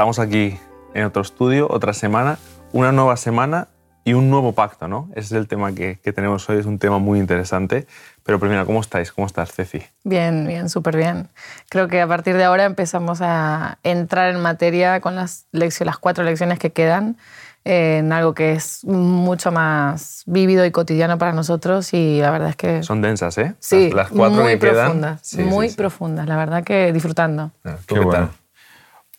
Estamos 0.00 0.18
aquí 0.18 0.58
en 0.94 1.04
otro 1.04 1.20
estudio, 1.20 1.66
otra 1.70 1.92
semana, 1.92 2.38
una 2.72 2.90
nueva 2.90 3.18
semana 3.18 3.68
y 4.02 4.14
un 4.14 4.30
nuevo 4.30 4.54
pacto, 4.54 4.88
¿no? 4.88 5.10
Ese 5.10 5.26
es 5.26 5.32
el 5.32 5.46
tema 5.46 5.74
que, 5.74 5.98
que 6.02 6.14
tenemos 6.14 6.48
hoy, 6.48 6.56
es 6.56 6.64
un 6.64 6.78
tema 6.78 6.98
muy 6.98 7.18
interesante. 7.18 7.86
Pero 8.22 8.40
primero, 8.40 8.64
¿cómo 8.64 8.80
estáis? 8.80 9.12
¿Cómo 9.12 9.26
estás, 9.26 9.52
Ceci? 9.52 9.82
Bien, 10.02 10.46
bien, 10.46 10.70
súper 10.70 10.96
bien. 10.96 11.28
Creo 11.68 11.86
que 11.88 12.00
a 12.00 12.06
partir 12.08 12.38
de 12.38 12.44
ahora 12.44 12.64
empezamos 12.64 13.18
a 13.20 13.76
entrar 13.82 14.30
en 14.30 14.40
materia 14.40 15.02
con 15.02 15.16
las, 15.16 15.44
lecciones, 15.52 15.88
las 15.92 15.98
cuatro 15.98 16.24
lecciones 16.24 16.58
que 16.58 16.70
quedan 16.70 17.18
en 17.64 18.10
algo 18.10 18.32
que 18.32 18.54
es 18.54 18.82
mucho 18.86 19.52
más 19.52 20.22
vívido 20.24 20.64
y 20.64 20.70
cotidiano 20.70 21.18
para 21.18 21.34
nosotros 21.34 21.92
y 21.92 22.22
la 22.22 22.30
verdad 22.30 22.48
es 22.48 22.56
que... 22.56 22.82
Son 22.82 23.02
densas, 23.02 23.36
¿eh? 23.36 23.54
Sí, 23.58 23.90
las, 23.90 24.08
cuatro 24.08 24.44
muy 24.44 24.52
que 24.52 24.60
quedan. 24.60 24.74
profundas, 24.86 25.20
Sí, 25.22 25.42
muy 25.42 25.66
sí, 25.66 25.72
sí. 25.72 25.76
profundas, 25.76 26.26
la 26.26 26.38
verdad 26.38 26.64
que 26.64 26.90
disfrutando. 26.90 27.50
Ah, 27.64 27.76
¿Tú 27.84 27.96
Qué 27.96 28.00
qué 28.00 28.06
bueno. 28.06 28.28
tal? 28.28 28.39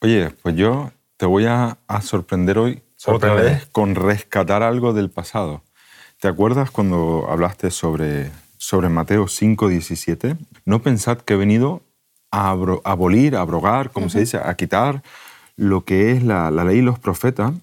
Oye, 0.01 0.31
pues 0.41 0.55
yo 0.55 0.91
te 1.17 1.25
voy 1.25 1.45
a, 1.45 1.77
a 1.87 2.01
sorprender 2.01 2.57
hoy 2.57 2.81
otra 3.05 3.29
Sorprende. 3.29 3.43
vez 3.43 3.65
con 3.71 3.95
rescatar 3.95 4.63
algo 4.63 4.93
del 4.93 5.09
pasado. 5.09 5.61
¿Te 6.19 6.27
acuerdas 6.27 6.71
cuando 6.71 7.27
hablaste 7.29 7.71
sobre, 7.71 8.31
sobre 8.57 8.89
Mateo 8.89 9.27
5, 9.27 9.67
17? 9.69 10.37
No 10.65 10.81
pensad 10.81 11.19
que 11.19 11.33
he 11.33 11.37
venido 11.37 11.81
a 12.31 12.49
abolir, 12.49 13.35
a 13.35 13.41
abrogar, 13.41 13.91
como 13.91 14.09
se 14.09 14.21
dice, 14.21 14.37
a 14.37 14.55
quitar 14.55 15.03
lo 15.55 15.83
que 15.83 16.11
es 16.11 16.23
la, 16.23 16.49
la 16.49 16.63
ley 16.63 16.79
y 16.79 16.81
los 16.81 16.97
profetas. 16.97 17.53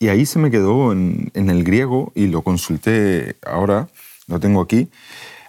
Y 0.00 0.08
ahí 0.08 0.26
se 0.26 0.38
me 0.38 0.50
quedó 0.50 0.92
en, 0.92 1.30
en 1.34 1.50
el 1.50 1.62
griego 1.64 2.12
y 2.14 2.28
lo 2.28 2.42
consulté 2.42 3.36
ahora, 3.44 3.88
lo 4.26 4.40
tengo 4.40 4.60
aquí. 4.60 4.88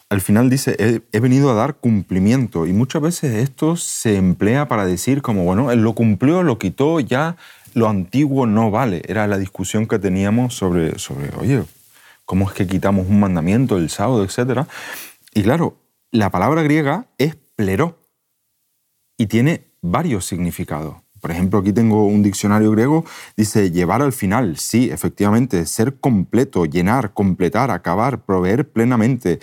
Al 0.09 0.21
final 0.21 0.49
dice, 0.49 1.03
he, 1.11 1.19
venido 1.19 1.51
a 1.51 1.53
dar 1.53 1.75
cumplimiento. 1.75 2.65
Y 2.65 2.73
muchas 2.73 3.01
veces 3.01 3.35
esto 3.35 3.75
se 3.75 4.15
emplea 4.15 4.67
para 4.67 4.85
decir 4.85 5.21
como, 5.21 5.43
bueno, 5.43 5.71
él 5.71 5.83
lo 5.83 5.93
cumplió, 5.93 6.41
lo 6.41 6.57
quitó, 6.57 6.99
ya 6.99 7.37
lo 7.75 7.87
antiguo 7.87 8.47
no 8.47 8.71
vale. 8.71 9.03
Era 9.07 9.27
la 9.27 9.37
discusión 9.37 9.85
que 9.85 9.99
teníamos 9.99 10.55
sobre, 10.55 10.97
sobre 10.97 11.29
oye, 11.37 11.63
¿cómo 12.25 12.49
es 12.49 12.55
que 12.55 12.65
quitamos 12.65 13.07
un 13.07 13.19
mandamiento, 13.19 13.77
el 13.77 13.91
sábado, 13.91 14.23
etcétera? 14.23 14.67
Y 15.35 15.43
claro, 15.43 15.77
la 16.11 16.31
palabra 16.31 16.63
griega 16.63 17.05
es 17.19 17.35
pleró 17.55 17.99
y 19.15 19.27
tiene 19.27 19.65
varios 19.81 20.25
significados. 20.25 20.95
Por 21.21 21.31
ejemplo, 21.31 21.59
aquí 21.59 21.73
tengo 21.73 22.05
un 22.05 22.23
diccionario 22.23 22.71
griego, 22.71 23.05
dice 23.35 23.71
llevar 23.71 24.01
al 24.01 24.13
final, 24.13 24.57
sí, 24.57 24.89
efectivamente, 24.89 25.65
ser 25.65 25.99
completo, 25.99 26.65
llenar, 26.65 27.13
completar, 27.13 27.71
acabar, 27.71 28.23
proveer 28.23 28.69
plenamente, 28.69 29.39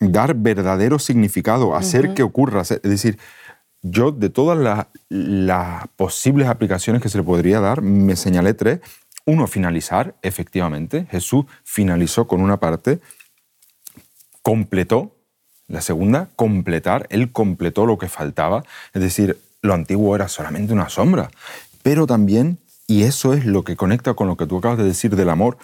dar 0.00 0.34
verdadero 0.34 0.98
significado, 0.98 1.76
hacer 1.76 2.14
que 2.14 2.22
ocurra. 2.22 2.62
Es 2.62 2.82
decir, 2.82 3.18
yo 3.82 4.12
de 4.12 4.30
todas 4.30 4.58
las, 4.58 4.86
las 5.08 5.86
posibles 5.96 6.48
aplicaciones 6.48 7.02
que 7.02 7.08
se 7.08 7.18
le 7.18 7.24
podría 7.24 7.60
dar, 7.60 7.82
me 7.82 8.16
señalé 8.16 8.54
tres. 8.54 8.80
Uno, 9.26 9.46
finalizar, 9.46 10.16
efectivamente. 10.22 11.06
Jesús 11.10 11.44
finalizó 11.64 12.26
con 12.26 12.40
una 12.40 12.58
parte, 12.58 13.00
completó. 14.42 15.16
La 15.68 15.82
segunda, 15.82 16.30
completar. 16.34 17.06
Él 17.10 17.30
completó 17.30 17.86
lo 17.86 17.96
que 17.96 18.08
faltaba. 18.08 18.64
Es 18.92 19.02
decir, 19.02 19.38
lo 19.62 19.74
antiguo 19.74 20.16
era 20.16 20.26
solamente 20.26 20.72
una 20.72 20.88
sombra. 20.88 21.30
Pero 21.82 22.06
también, 22.06 22.58
y 22.88 23.04
eso 23.04 23.34
es 23.34 23.44
lo 23.44 23.62
que 23.62 23.76
conecta 23.76 24.14
con 24.14 24.26
lo 24.26 24.36
que 24.36 24.46
tú 24.46 24.58
acabas 24.58 24.78
de 24.78 24.84
decir 24.84 25.14
del 25.14 25.30
amor, 25.30 25.58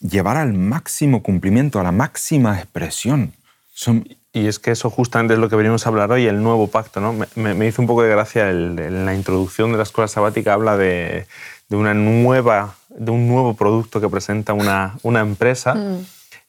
llevar 0.00 0.38
al 0.38 0.54
máximo 0.54 1.22
cumplimiento, 1.22 1.78
a 1.78 1.82
la 1.82 1.92
máxima 1.92 2.58
expresión. 2.58 3.34
Son, 3.76 4.06
Y 4.32 4.46
es 4.46 4.58
que 4.58 4.70
eso 4.70 4.88
justamente 4.88 5.34
es 5.34 5.40
lo 5.40 5.48
que 5.48 5.56
venimos 5.56 5.84
a 5.84 5.88
hablar 5.90 6.10
hoy, 6.12 6.26
el 6.26 6.42
nuevo 6.42 6.68
pacto. 6.68 7.00
¿no? 7.00 7.12
Me, 7.34 7.66
hizo 7.66 7.82
un 7.82 7.88
poco 7.88 8.02
de 8.02 8.08
gracia 8.10 8.48
el- 8.50 8.78
en 8.78 9.04
la 9.04 9.14
introducción 9.14 9.70
de 9.72 9.76
la 9.76 9.82
escuela 9.82 10.08
sabática, 10.08 10.54
habla 10.54 10.76
de, 10.76 11.26
de 11.68 11.76
una 11.76 11.92
nueva, 11.94 12.74
de 12.88 13.10
un 13.10 13.28
nuevo 13.28 13.54
producto 13.54 14.00
que 14.00 14.08
presenta 14.08 14.52
una, 14.52 14.94
una 15.02 15.20
empresa 15.20 15.74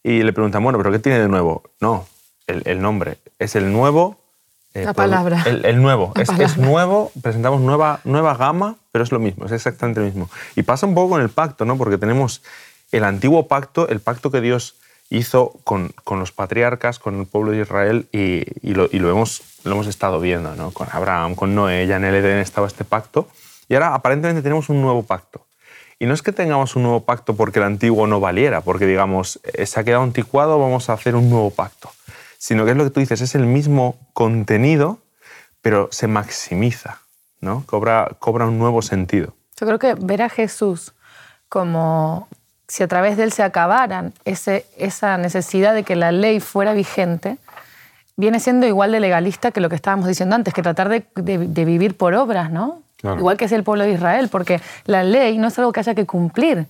y 0.03 0.21
le 0.23 0.33
preguntan, 0.33 0.63
bueno, 0.63 0.77
¿pero 0.77 0.91
qué 0.91 0.99
tiene 0.99 1.19
de 1.19 1.27
nuevo? 1.27 1.63
No, 1.81 2.07
el, 2.47 2.61
el 2.65 2.79
nombre. 2.81 3.17
Es 3.39 3.55
el 3.55 3.71
nuevo... 3.71 4.17
eh, 4.75 4.83
La 4.85 4.93
palabra. 4.93 5.43
El, 5.47 5.65
el 5.65 5.81
nuevo. 5.81 6.11
La 6.15 6.21
Es, 6.23 6.57
nuevo, 6.57 7.11
presentamos 7.21 7.59
nueva, 7.61 8.01
nueva 8.03 8.35
gama, 8.35 8.75
pero 8.91 9.03
es 9.03 9.11
lo 9.11 9.19
mismo, 9.19 9.45
es 9.45 9.51
exactamente 9.51 9.99
lo 9.99 10.05
mismo. 10.05 10.29
Y 10.55 10.61
pasa 10.63 10.85
un 10.85 10.93
poco 10.93 11.09
con 11.11 11.21
el 11.21 11.29
pacto, 11.29 11.65
¿no? 11.65 11.75
Porque 11.77 11.97
tenemos 11.97 12.41
el 12.91 13.03
antiguo 13.03 13.47
pacto, 13.47 13.87
el 13.89 13.99
pacto 13.99 14.29
que 14.31 14.41
Dios 14.41 14.75
hizo 15.09 15.53
con, 15.63 15.91
con 16.03 16.19
los 16.19 16.31
patriarcas, 16.31 16.99
con 16.99 17.19
el 17.19 17.25
pueblo 17.25 17.51
de 17.51 17.61
Israel, 17.61 18.07
y, 18.11 18.43
y 18.67 18.73
lo, 18.73 18.87
y 18.91 18.99
lo 18.99 19.09
hemos, 19.09 19.41
lo 19.63 19.71
hemos 19.73 19.87
estado 19.87 20.19
viendo, 20.19 20.55
¿no? 20.55 20.71
Con 20.71 20.87
Abraham, 20.91 21.35
con 21.35 21.55
Noé, 21.55 21.87
ya 21.87 21.97
en 21.97 22.05
el 22.05 22.15
Edén 22.15 22.39
estaba 22.39 22.67
este 22.67 22.83
pacto, 22.83 23.27
y 23.67 23.75
ahora 23.75 23.93
aparentemente 23.93 24.41
tenemos 24.41 24.69
un 24.69 24.81
nuevo 24.81 25.03
pacto. 25.03 25.45
Y 25.97 26.07
no 26.07 26.13
es 26.13 26.21
que 26.21 26.33
tengamos 26.33 26.75
un 26.75 26.83
nuevo 26.83 27.05
pacto 27.05 27.35
porque 27.35 27.59
el 27.59 27.65
antiguo 27.65 28.05
no 28.05 28.19
valiera, 28.19 28.61
porque 28.61 28.85
digamos, 28.85 29.39
eh, 29.43 29.65
se 29.65 29.79
ha 29.79 29.83
quedado 29.83 30.03
anticuado, 30.03 30.59
vamos 30.59 30.89
a 30.89 30.93
hacer 30.93 31.15
un 31.15 31.29
nuevo 31.29 31.51
pacto, 31.51 31.89
sino 32.37 32.65
que 32.65 32.71
es 32.71 32.77
lo 32.77 32.83
que 32.83 32.89
tú 32.89 32.99
dices, 32.99 33.21
es 33.21 33.33
el 33.35 33.45
mismo 33.45 33.97
contenido, 34.13 34.99
pero 35.61 35.87
se 35.91 36.07
maximiza, 36.07 36.99
¿no? 37.39 37.63
Cobra, 37.65 38.11
cobra 38.19 38.45
un 38.45 38.59
nuevo 38.59 38.81
sentido. 38.81 39.33
Yo 39.57 39.65
creo 39.65 39.79
que 39.79 39.95
ver 39.95 40.21
a 40.21 40.29
Jesús 40.29 40.93
como 41.47 42.27
si 42.67 42.83
a 42.83 42.87
través 42.87 43.17
de 43.17 43.23
él 43.23 43.31
se 43.31 43.43
acabaran 43.43 44.13
ese, 44.25 44.65
esa 44.77 45.17
necesidad 45.17 45.73
de 45.73 45.83
que 45.83 45.95
la 45.95 46.11
ley 46.11 46.39
fuera 46.39 46.73
vigente, 46.73 47.37
viene 48.17 48.39
siendo 48.39 48.65
igual 48.65 48.91
de 48.91 48.99
legalista 48.99 49.51
que 49.51 49.59
lo 49.61 49.69
que 49.69 49.75
estábamos 49.75 50.07
diciendo 50.07 50.35
antes, 50.35 50.53
que 50.53 50.61
tratar 50.61 50.89
de, 50.89 51.05
de- 51.15 51.37
de 51.47 51.65
vivir 51.65 51.95
por 51.97 52.13
obras, 52.13 52.49
¿no? 52.51 52.81
Claro. 52.97 53.17
Igual 53.19 53.37
que 53.37 53.45
es 53.45 53.51
el 53.51 53.63
pueblo 53.63 53.83
de 53.83 53.91
Israel, 53.91 54.29
porque 54.31 54.61
la 54.85 55.03
ley 55.03 55.37
no 55.37 55.49
es 55.49 55.59
algo 55.59 55.71
que 55.71 55.81
haya 55.81 55.93
que 55.95 56.05
cumplir, 56.05 56.65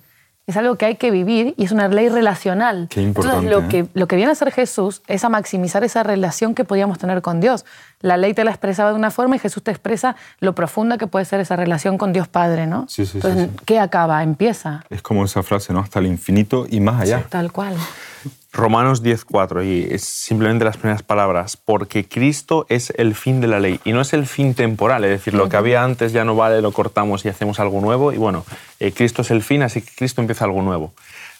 es 0.47 0.57
algo 0.57 0.75
que 0.75 0.85
hay 0.85 0.95
que 0.95 1.09
vivir 1.09 1.55
y 1.57 1.65
es 1.65 1.71
una 1.71 1.87
ley 1.87 2.09
relacional. 2.09 2.87
Qué 2.89 3.01
importante, 3.01 3.45
Entonces, 3.47 3.71
lo, 3.71 3.79
¿eh? 3.79 3.85
que, 3.85 3.99
lo 3.99 4.07
que 4.07 4.15
viene 4.15 4.29
a 4.29 4.33
hacer 4.33 4.51
Jesús 4.51 5.01
es 5.07 5.23
a 5.23 5.29
maximizar 5.29 5.83
esa 5.83 6.03
relación 6.03 6.53
que 6.53 6.63
podíamos 6.63 6.99
tener 6.99 7.21
con 7.21 7.41
Dios. 7.41 7.65
La 8.01 8.17
ley 8.17 8.33
te 8.33 8.43
la 8.43 8.51
expresaba 8.51 8.91
de 8.91 8.95
una 8.95 9.09
forma 9.09 9.37
y 9.37 9.39
Jesús 9.39 9.63
te 9.63 9.71
expresa 9.71 10.15
lo 10.39 10.53
profunda 10.53 10.97
que 10.97 11.07
puede 11.07 11.25
ser 11.25 11.39
esa 11.39 11.55
relación 11.55 11.97
con 11.97 12.13
Dios 12.13 12.27
Padre, 12.27 12.67
¿no? 12.67 12.85
Sí, 12.87 13.05
sí, 13.05 13.17
Entonces, 13.17 13.49
sí. 13.51 13.57
¿qué 13.65 13.79
acaba? 13.79 14.21
Empieza. 14.21 14.83
es 14.89 15.01
como 15.01 15.25
esa 15.25 15.41
frase, 15.41 15.73
¿no? 15.73 15.79
Hasta 15.79 15.99
el 15.99 16.05
infinito 16.05 16.67
y 16.69 16.79
más 16.79 17.01
allá. 17.01 17.23
Tal 17.29 17.51
cual. 17.51 17.75
Romanos 18.55 19.03
10.4, 19.03 19.65
y 19.65 19.93
es 19.93 20.03
simplemente 20.03 20.63
las 20.63 20.77
primeras 20.77 21.03
palabras, 21.03 21.57
porque 21.57 22.05
Cristo 22.07 22.65
es 22.69 22.93
el 22.97 23.13
fin 23.13 23.41
de 23.41 23.47
la 23.47 23.59
ley, 23.59 23.79
y 23.83 23.91
no 23.91 23.99
es 24.01 24.13
el 24.13 24.25
fin 24.25 24.53
temporal, 24.53 25.03
es 25.03 25.09
decir, 25.11 25.33
lo 25.33 25.49
que 25.49 25.57
había 25.57 25.83
antes 25.83 26.13
ya 26.13 26.23
no 26.23 26.35
vale, 26.35 26.61
lo 26.61 26.71
cortamos 26.71 27.25
y 27.25 27.29
hacemos 27.29 27.59
algo 27.59 27.81
nuevo, 27.81 28.13
y 28.13 28.17
bueno, 28.17 28.45
eh, 28.79 28.93
Cristo 28.93 29.23
es 29.23 29.31
el 29.31 29.41
fin, 29.43 29.61
así 29.61 29.81
que 29.81 29.91
Cristo 29.95 30.21
empieza 30.21 30.45
algo 30.45 30.61
nuevo. 30.61 30.93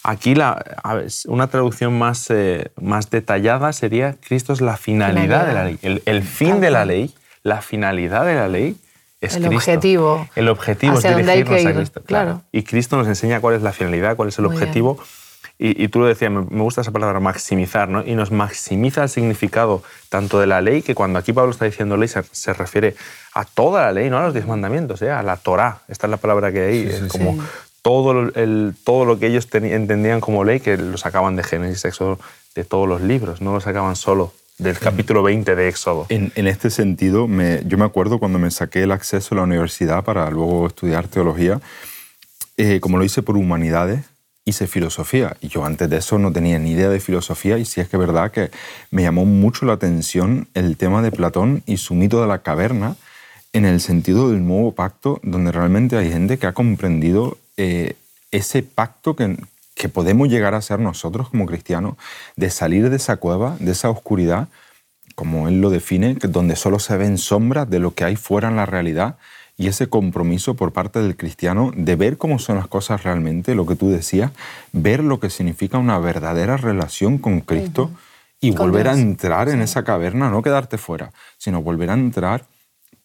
Aquí 0.03 0.35
la, 0.35 0.63
ver, 0.93 1.07
una 1.27 1.47
traducción 1.47 1.97
más, 1.97 2.29
eh, 2.29 2.71
más 2.79 3.09
detallada 3.09 3.71
sería, 3.73 4.15
Cristo 4.27 4.51
es 4.53 4.61
la 4.61 4.75
finalidad, 4.77 5.45
Finalidad. 5.45 5.47
de 5.47 5.53
la 5.53 5.63
ley, 5.65 5.79
el, 5.81 6.03
el 6.05 6.21
fin 6.21 6.59
de 6.59 6.69
la 6.69 6.85
ley, 6.85 7.13
la 7.43 7.61
finalidad 7.61 8.25
de 8.25 8.35
la 8.35 8.47
ley 8.47 8.75
es 9.21 9.35
El 9.35 9.43
Cristo. 9.47 9.55
objetivo. 9.55 10.27
El 10.35 10.49
objetivo 10.49 10.97
Hacia 10.97 11.11
es 11.11 11.15
dónde 11.15 11.31
hay 11.31 11.43
dirigirnos 11.43 11.63
que 11.63 11.69
a 11.69 11.75
Cristo. 11.75 12.03
claro. 12.05 12.41
Y 12.51 12.63
Cristo 12.63 12.97
nos 12.97 13.07
enseña 13.07 13.39
cuál 13.39 13.55
es 13.55 13.61
la 13.61 13.71
finalidad, 13.71 14.15
cuál 14.15 14.29
es 14.29 14.37
el 14.37 14.45
Muy 14.45 14.57
bien. 14.57 14.63
Y, 15.57 15.81
y 15.83 15.87
tú 15.87 15.99
lo 15.99 16.05
decías, 16.07 16.31
me, 16.31 16.41
gusta 16.41 16.81
esa 16.81 16.91
palabra, 16.91 17.19
maximizar, 17.21 17.87
¿no? 17.87 18.03
Y 18.05 18.13
nos 18.15 18.31
maximiza 18.31 19.03
el 19.03 19.09
significado 19.09 19.83
tanto 20.09 20.39
de 20.39 20.47
la 20.47 20.59
ley, 20.61 20.81
que 20.81 20.95
cuando 20.95 21.17
aquí 21.17 21.31
Pablo 21.31 21.51
está 21.51 21.63
diciendo 21.65 21.95
ley 21.95 22.09
se, 22.09 22.23
se 22.31 22.53
refiere 22.53 22.95
a 23.33 23.45
toda 23.45 23.83
la 23.85 23.91
ley, 23.93 24.09
no 24.09 24.17
a 24.17 24.23
los 24.23 24.33
diez 24.33 24.45
mandamientos, 24.47 25.01
¿eh? 25.01 25.11
a 25.11 25.23
la 25.23 25.37
Torá. 25.37 25.79
Esta 25.87 26.07
es 26.07 26.11
la 26.11 26.17
palabra 26.17 26.51
que 26.51 26.61
hay, 26.65 26.79
es 26.87 27.03
como 27.11 27.37
todo, 27.81 28.11
el, 28.35 28.73
todo 28.83 29.05
lo 29.05 29.17
que 29.17 29.27
ellos 29.27 29.47
entendían 29.53 30.19
como 30.19 30.43
ley, 30.43 30.59
que 30.59 30.75
lo 30.77 30.97
sacaban 30.97 31.35
de 31.37 31.43
Génesis, 31.43 31.85
Éxodo, 31.85 32.19
de 32.53 32.63
todos 32.65 32.87
los 32.89 32.99
libros, 33.01 33.41
no 33.41 33.53
lo 33.53 33.61
sacaban 33.61 33.95
solo 33.95 34.33
del 34.57 34.77
capítulo 34.79 35.21
20 35.23 35.55
de 35.55 35.67
Éxodo. 35.69 36.05
En, 36.09 36.31
en 36.35 36.47
este 36.47 36.69
sentido, 36.69 37.27
me- 37.27 37.61
yo 37.65 37.77
me 37.77 37.83
acuerdo 37.85 38.19
cuando 38.19 38.39
me 38.39 38.49
saqué 38.51 38.83
el 38.83 38.91
acceso 38.91 39.35
a 39.35 39.37
la 39.37 39.43
universidad 39.43 40.03
para 40.03 40.29
luego 40.31 40.67
estudiar 40.67 41.07
teología, 41.07 41.59
eh, 42.57 42.79
como 42.79 42.97
lo 42.97 43.03
hice 43.03 43.21
por 43.21 43.35
humanidades, 43.37 44.05
hice 44.45 44.67
filosofía. 44.67 45.35
Y 45.41 45.47
yo 45.47 45.65
antes 45.65 45.89
de 45.89 45.97
eso 45.97 46.19
no 46.19 46.31
tenía 46.31 46.59
ni 46.59 46.71
idea 46.71 46.89
de 46.89 46.99
filosofía 46.99 47.57
y 47.57 47.65
sí 47.65 47.81
es 47.81 47.89
que 47.89 47.97
es 47.97 47.99
verdad 47.99 48.31
que 48.31 48.51
me 48.91 49.01
llamó 49.01 49.25
mucho 49.25 49.65
la 49.65 49.73
atención 49.73 50.47
el 50.53 50.77
tema 50.77 51.01
de 51.01 51.11
Platón 51.11 51.63
y 51.65 51.77
su 51.77 51.95
mito 51.95 52.21
de 52.21 52.27
la 52.27 52.43
caverna 52.43 52.95
en 53.53 53.65
el 53.65 53.81
sentido 53.81 54.29
del 54.29 54.45
nuevo 54.45 54.73
pacto, 54.73 55.19
donde 55.23 55.51
realmente 55.51 55.97
hay 55.97 56.11
gente 56.11 56.37
que 56.37 56.45
ha 56.45 56.53
comprendido 56.53 57.37
eh, 57.57 57.95
ese 58.31 58.63
pacto 58.63 59.15
que, 59.15 59.37
que 59.73 59.89
podemos 59.89 60.27
llegar 60.27 60.53
a 60.53 60.61
ser 60.61 60.79
nosotros 60.79 61.29
como 61.29 61.45
cristianos, 61.45 61.95
de 62.35 62.49
salir 62.49 62.89
de 62.89 62.97
esa 62.97 63.17
cueva, 63.17 63.55
de 63.59 63.71
esa 63.71 63.89
oscuridad, 63.89 64.49
como 65.15 65.47
él 65.47 65.61
lo 65.61 65.69
define, 65.69 66.15
donde 66.15 66.55
solo 66.55 66.79
se 66.79 66.97
ven 66.97 67.17
sombras 67.17 67.69
de 67.69 67.79
lo 67.79 67.93
que 67.93 68.03
hay 68.03 68.17
fuera 68.17 68.49
en 68.49 68.57
la 68.57 68.65
realidad, 68.65 69.15
y 69.57 69.67
ese 69.67 69.87
compromiso 69.87 70.55
por 70.55 70.73
parte 70.73 70.99
del 70.99 71.15
cristiano 71.15 71.71
de 71.75 71.95
ver 71.95 72.17
cómo 72.17 72.39
son 72.39 72.57
las 72.57 72.67
cosas 72.67 73.03
realmente, 73.03 73.55
lo 73.55 73.65
que 73.65 73.75
tú 73.75 73.89
decías, 73.89 74.31
ver 74.73 75.03
lo 75.03 75.19
que 75.19 75.29
significa 75.29 75.77
una 75.77 75.97
verdadera 75.99 76.57
relación 76.57 77.17
con 77.17 77.41
Cristo 77.41 77.91
y 78.41 78.53
Con 78.53 78.67
volver 78.67 78.89
a 78.89 78.93
entrar 78.93 79.49
en 79.49 79.61
esa 79.61 79.83
caverna, 79.83 80.29
no 80.29 80.43
quedarte 80.43 80.77
fuera, 80.77 81.11
sino 81.37 81.61
volver 81.61 81.89
a 81.89 81.93
entrar 81.93 82.45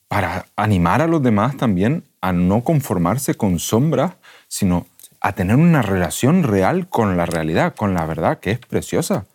para 0.09 0.47
animar 0.57 1.01
a 1.01 1.07
los 1.07 1.23
demás 1.23 1.57
también 1.57 2.05
a 2.21 2.33
no 2.33 2.63
conformarse 2.63 3.37
con 3.37 3.59
sombras, 3.59 4.15
sino 4.49 4.87
a 5.21 5.33
tener 5.33 5.57
una 5.57 5.83
relación 5.83 6.43
real 6.43 6.89
con 6.89 7.17
la 7.17 7.27
realidad, 7.27 7.75
con 7.75 7.95
la 7.95 8.05
verdad, 8.07 8.41
que 8.41 8.51
es 8.51 8.59
preciosa. 8.59 9.27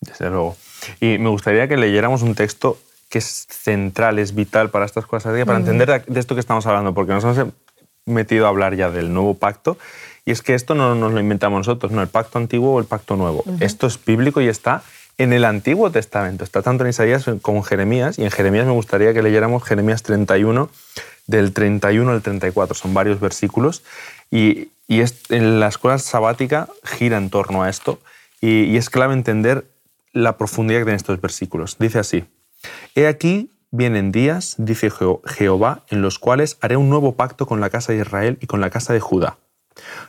Desde 0.00 0.30
luego. 0.30 0.56
Y 1.00 1.18
me 1.18 1.28
gustaría 1.28 1.68
que 1.68 1.76
leyéramos 1.76 2.22
un 2.22 2.34
texto 2.34 2.78
que 3.10 3.18
es 3.18 3.46
central, 3.50 4.18
es 4.18 4.34
vital 4.34 4.70
para 4.70 4.86
estas 4.86 5.04
cosas, 5.04 5.44
para 5.44 5.58
entender 5.58 6.04
de 6.06 6.20
esto 6.20 6.34
que 6.34 6.40
estamos 6.40 6.64
hablando, 6.66 6.94
porque 6.94 7.12
nos 7.12 7.24
hemos 7.24 7.52
metido 8.06 8.46
a 8.46 8.48
hablar 8.48 8.76
ya 8.76 8.90
del 8.90 9.12
nuevo 9.12 9.34
pacto, 9.34 9.76
y 10.24 10.30
es 10.30 10.42
que 10.42 10.54
esto 10.54 10.76
no 10.76 10.94
nos 10.94 11.12
lo 11.12 11.18
inventamos 11.18 11.58
nosotros, 11.58 11.90
no 11.90 12.02
el 12.02 12.08
pacto 12.08 12.38
antiguo 12.38 12.74
o 12.74 12.78
el 12.78 12.86
pacto 12.86 13.16
nuevo. 13.16 13.44
Esto 13.58 13.88
es 13.88 14.02
bíblico 14.02 14.40
y 14.40 14.48
está 14.48 14.82
en 15.18 15.32
el 15.32 15.44
Antiguo 15.44 15.90
Testamento, 15.90 16.44
está 16.44 16.62
tanto 16.62 16.84
en 16.84 16.90
Isaías 16.90 17.26
como 17.42 17.58
en 17.58 17.64
Jeremías, 17.64 18.16
y 18.16 18.22
en 18.22 18.30
Jeremías 18.30 18.64
me 18.66 18.72
gustaría 18.72 19.12
que 19.12 19.22
leyéramos 19.22 19.64
Jeremías 19.64 20.04
31, 20.04 20.70
del 21.26 21.52
31 21.52 22.12
al 22.12 22.22
34, 22.22 22.74
son 22.76 22.94
varios 22.94 23.18
versículos, 23.18 23.82
y, 24.30 24.68
y 24.86 25.02
en 25.30 25.58
la 25.58 25.66
escuela 25.66 25.98
sabática 25.98 26.68
gira 26.84 27.18
en 27.18 27.28
torno 27.28 27.64
a 27.64 27.68
esto, 27.68 27.98
y, 28.40 28.64
y 28.64 28.76
es 28.76 28.88
clave 28.88 29.14
entender 29.14 29.64
la 30.12 30.38
profundidad 30.38 30.78
que 30.78 30.84
tienen 30.84 30.96
estos 30.96 31.20
versículos. 31.20 31.76
Dice 31.78 31.98
así, 31.98 32.24
He 32.94 33.06
aquí 33.06 33.50
vienen 33.70 34.12
días, 34.12 34.56
dice 34.58 34.90
Jehová, 35.24 35.84
en 35.88 36.02
los 36.02 36.18
cuales 36.18 36.58
haré 36.60 36.76
un 36.76 36.90
nuevo 36.90 37.14
pacto 37.14 37.46
con 37.46 37.60
la 37.60 37.70
casa 37.70 37.92
de 37.92 38.00
Israel 38.00 38.38
y 38.40 38.46
con 38.46 38.60
la 38.60 38.70
casa 38.70 38.92
de 38.92 39.00
Judá. 39.00 39.38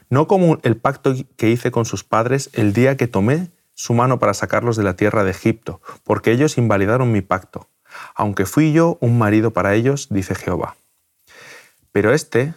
No 0.10 0.28
como 0.28 0.60
el 0.64 0.78
pacto 0.78 1.14
que 1.38 1.50
hice 1.50 1.72
con 1.72 1.86
sus 1.86 2.04
padres 2.04 2.50
el 2.54 2.74
día 2.74 2.98
que 2.98 3.08
tomé 3.08 3.50
su 3.74 3.94
mano 3.94 4.20
para 4.20 4.34
sacarlos 4.34 4.76
de 4.76 4.84
la 4.84 4.96
tierra 4.96 5.24
de 5.24 5.32
Egipto, 5.32 5.82
porque 6.04 6.32
ellos 6.32 6.58
invalidaron 6.58 7.12
mi 7.12 7.22
pacto, 7.22 7.68
aunque 8.16 8.46
fui 8.46 8.74
yo 8.74 8.98
un 9.02 9.18
marido 9.18 9.52
para 9.52 9.76
ellos, 9.76 10.08
dice 10.10 10.36
Jehová. 10.36 10.76
Pero 11.92 12.14
este 12.14 12.54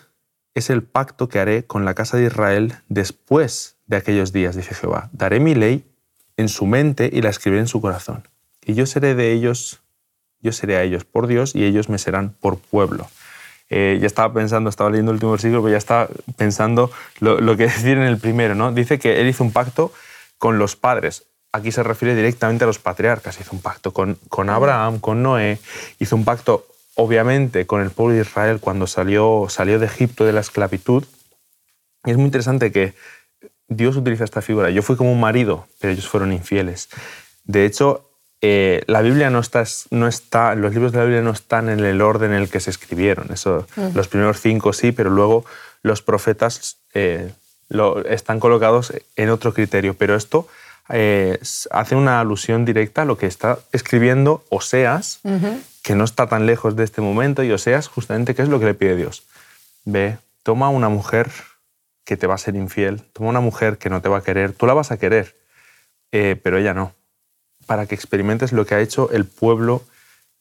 es 0.54 0.70
el 0.70 0.82
pacto 0.82 1.28
que 1.28 1.40
haré 1.40 1.64
con 1.64 1.84
la 1.84 1.94
casa 1.94 2.16
de 2.16 2.26
Israel 2.26 2.74
después 2.88 3.76
de 3.86 3.96
aquellos 3.96 4.32
días, 4.32 4.56
dice 4.56 4.74
Jehová. 4.74 5.10
Daré 5.12 5.40
mi 5.40 5.54
ley 5.54 5.84
en 6.36 6.48
su 6.48 6.66
mente 6.66 7.10
y 7.12 7.22
la 7.22 7.30
escribiré 7.30 7.60
en 7.60 7.68
su 7.68 7.80
corazón. 7.80 8.28
Y 8.64 8.74
yo 8.74 8.86
seré 8.86 9.14
de 9.14 9.32
ellos, 9.32 9.82
yo 10.44 10.52
seré 10.52 10.76
a 10.76 10.82
ellos 10.82 11.04
por 11.04 11.26
Dios 11.26 11.56
y 11.56 11.64
ellos 11.64 11.88
me 11.88 11.98
serán 11.98 12.36
por 12.40 12.58
pueblo. 12.58 13.08
Eh, 13.70 13.98
ya 14.00 14.06
estaba 14.06 14.32
pensando, 14.32 14.68
estaba 14.68 14.90
leyendo 14.90 15.10
el 15.10 15.16
último 15.16 15.32
versículo, 15.32 15.62
pero 15.62 15.72
ya 15.72 15.78
estaba 15.78 16.08
pensando 16.36 16.90
lo, 17.20 17.56
que 17.56 17.64
decir 17.64 17.96
en 17.96 18.04
el 18.04 18.18
primero. 18.18 18.54
¿no? 18.54 18.70
Dice 18.70 18.98
que 18.98 19.20
él 19.20 19.26
hizo 19.26 19.42
un 19.42 19.52
pacto 19.52 19.92
con 20.38 20.58
los 20.58 20.76
padres. 20.76 21.24
Aquí 21.50 21.72
se 21.72 21.82
refiere 21.82 22.14
directamente 22.14 22.64
a 22.64 22.66
los 22.66 22.78
patriarcas. 22.78 23.40
Hizo 23.40 23.52
un 23.52 23.62
pacto 23.62 23.92
con, 23.92 24.18
con 24.28 24.50
Abraham, 24.50 25.00
con 25.00 25.22
Noé. 25.22 25.58
Hizo 25.98 26.14
un 26.14 26.24
pacto, 26.24 26.66
obviamente, 26.94 27.66
con 27.66 27.80
el 27.80 27.90
pueblo 27.90 28.14
de 28.14 28.20
Israel 28.20 28.60
cuando 28.60 28.86
salió, 28.86 29.46
salió 29.48 29.78
de 29.78 29.86
Egipto 29.86 30.26
de 30.26 30.32
la 30.32 30.40
esclavitud. 30.40 31.04
Y 32.04 32.10
es 32.10 32.16
muy 32.16 32.26
interesante 32.26 32.70
que 32.70 32.94
Dios 33.68 33.96
utiliza 33.96 34.24
esta 34.24 34.42
figura. 34.42 34.68
Yo 34.70 34.82
fui 34.82 34.96
como 34.96 35.10
un 35.10 35.20
marido, 35.20 35.66
pero 35.80 35.92
ellos 35.92 36.06
fueron 36.06 36.32
infieles. 36.32 36.90
De 37.44 37.64
hecho, 37.64 38.10
eh, 38.46 38.82
la 38.88 39.00
Biblia 39.00 39.30
no 39.30 39.38
está, 39.38 39.64
no 39.88 40.06
está, 40.06 40.54
los 40.54 40.74
libros 40.74 40.92
de 40.92 40.98
la 40.98 41.04
Biblia 41.04 41.22
no 41.22 41.30
están 41.30 41.70
en 41.70 41.80
el 41.80 42.02
orden 42.02 42.34
en 42.34 42.42
el 42.42 42.50
que 42.50 42.60
se 42.60 42.68
escribieron. 42.68 43.32
Eso, 43.32 43.66
Los 43.94 44.08
primeros 44.08 44.38
cinco 44.38 44.74
sí, 44.74 44.92
pero 44.92 45.08
luego 45.08 45.46
los 45.80 46.02
profetas 46.02 46.76
eh, 46.92 47.32
lo, 47.70 48.04
están 48.04 48.40
colocados 48.40 48.92
en 49.16 49.30
otro 49.30 49.54
criterio. 49.54 49.94
Pero 49.94 50.14
esto 50.14 50.46
eh, 50.90 51.38
hace 51.70 51.96
una 51.96 52.20
alusión 52.20 52.66
directa 52.66 53.00
a 53.00 53.04
lo 53.06 53.16
que 53.16 53.24
está 53.24 53.60
escribiendo 53.72 54.44
Oseas, 54.50 55.20
que 55.82 55.94
no 55.94 56.04
está 56.04 56.26
tan 56.26 56.44
lejos 56.44 56.76
de 56.76 56.84
este 56.84 57.00
momento, 57.00 57.44
y 57.44 57.50
Oseas 57.50 57.88
justamente 57.88 58.34
qué 58.34 58.42
es 58.42 58.50
lo 58.50 58.60
que 58.60 58.66
le 58.66 58.74
pide 58.74 58.94
Dios. 58.94 59.22
Ve, 59.86 60.18
toma 60.42 60.68
una 60.68 60.90
mujer 60.90 61.30
que 62.04 62.18
te 62.18 62.26
va 62.26 62.34
a 62.34 62.38
ser 62.38 62.56
infiel, 62.56 63.00
toma 63.14 63.30
una 63.30 63.40
mujer 63.40 63.78
que 63.78 63.88
no 63.88 64.02
te 64.02 64.10
va 64.10 64.18
a 64.18 64.22
querer, 64.22 64.52
tú 64.52 64.66
la 64.66 64.74
vas 64.74 64.90
a 64.90 64.98
querer, 64.98 65.34
eh, 66.12 66.38
pero 66.42 66.58
ella 66.58 66.74
no, 66.74 66.92
para 67.64 67.86
que 67.86 67.94
experimentes 67.94 68.52
lo 68.52 68.66
que 68.66 68.74
ha 68.74 68.80
hecho 68.80 69.10
el 69.10 69.24
pueblo 69.24 69.82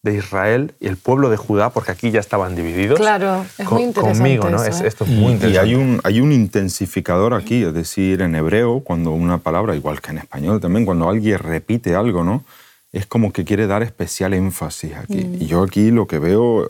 de 0.04 0.16
Israel 0.16 0.74
y 0.82 0.88
el 0.88 0.98
pueblo 0.98 1.30
de 1.30 1.38
Judá, 1.38 1.70
porque 1.70 1.92
aquí 1.92 2.12
ya 2.12 2.20
estaban 2.20 2.56
divididos. 2.56 3.00
Claro, 3.00 3.46
es 3.58 3.72
muy 3.72 3.84
interesante. 3.84 4.20
Conmigo, 4.20 4.50
¿no? 4.50 4.64
¿eh? 4.64 4.70
esto 4.70 5.06
es 5.06 5.10
muy 5.10 5.34
interesante. 5.34 5.52
Y 5.52 5.58
hay 5.58 5.76
un, 5.76 6.02
hay 6.04 6.20
un 6.20 6.34
intensificador 6.34 7.34
aquí, 7.34 7.64
es 7.64 7.74
decir, 7.74 8.22
en 8.22 8.36
hebreo, 8.36 8.82
cuando 8.82 9.12
una 9.12 9.38
palabra, 9.38 9.76
igual 9.76 10.02
que 10.02 10.12
en 10.12 10.18
español 10.18 10.60
también, 10.60 10.86
cuando 10.86 11.10
alguien 11.10 11.40
repite 11.40 11.96
algo, 11.96 12.24
¿no? 12.24 12.44
Es 12.92 13.06
como 13.06 13.32
que 13.32 13.46
quiere 13.46 13.66
dar 13.66 13.82
especial 13.82 14.34
énfasis 14.34 14.94
aquí. 14.96 15.24
Mm. 15.24 15.42
Y 15.42 15.46
yo 15.48 15.64
aquí 15.64 15.90
lo 15.90 16.06
que 16.06 16.20
veo, 16.20 16.68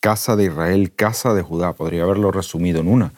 casa 0.00 0.36
de 0.36 0.44
Israel, 0.44 0.92
casa 0.94 1.32
de 1.32 1.42
Judá, 1.42 1.72
podría 1.72 2.02
haberlo 2.02 2.30
resumido 2.30 2.80
en 2.80 2.88
una 2.88 3.12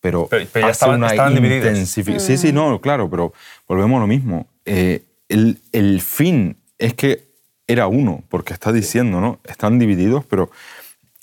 pero, 0.00 0.28
ya 0.30 0.70
estaban, 0.70 1.34
divididos. 1.34 1.88
Sí, 1.88 2.36
sí, 2.36 2.52
no, 2.52 2.80
claro, 2.80 3.10
pero 3.10 3.32
volvemos 3.66 3.98
a 3.98 4.00
lo 4.00 4.06
mismo. 4.06 4.46
Eh, 4.64 5.02
el, 5.28 5.60
el, 5.72 6.00
fin 6.00 6.56
es 6.78 6.94
que 6.94 7.28
era 7.66 7.86
uno, 7.86 8.22
porque 8.28 8.52
está 8.52 8.72
diciendo, 8.72 9.20
¿no? 9.20 9.40
Están 9.44 9.78
divididos, 9.78 10.24
pero 10.24 10.50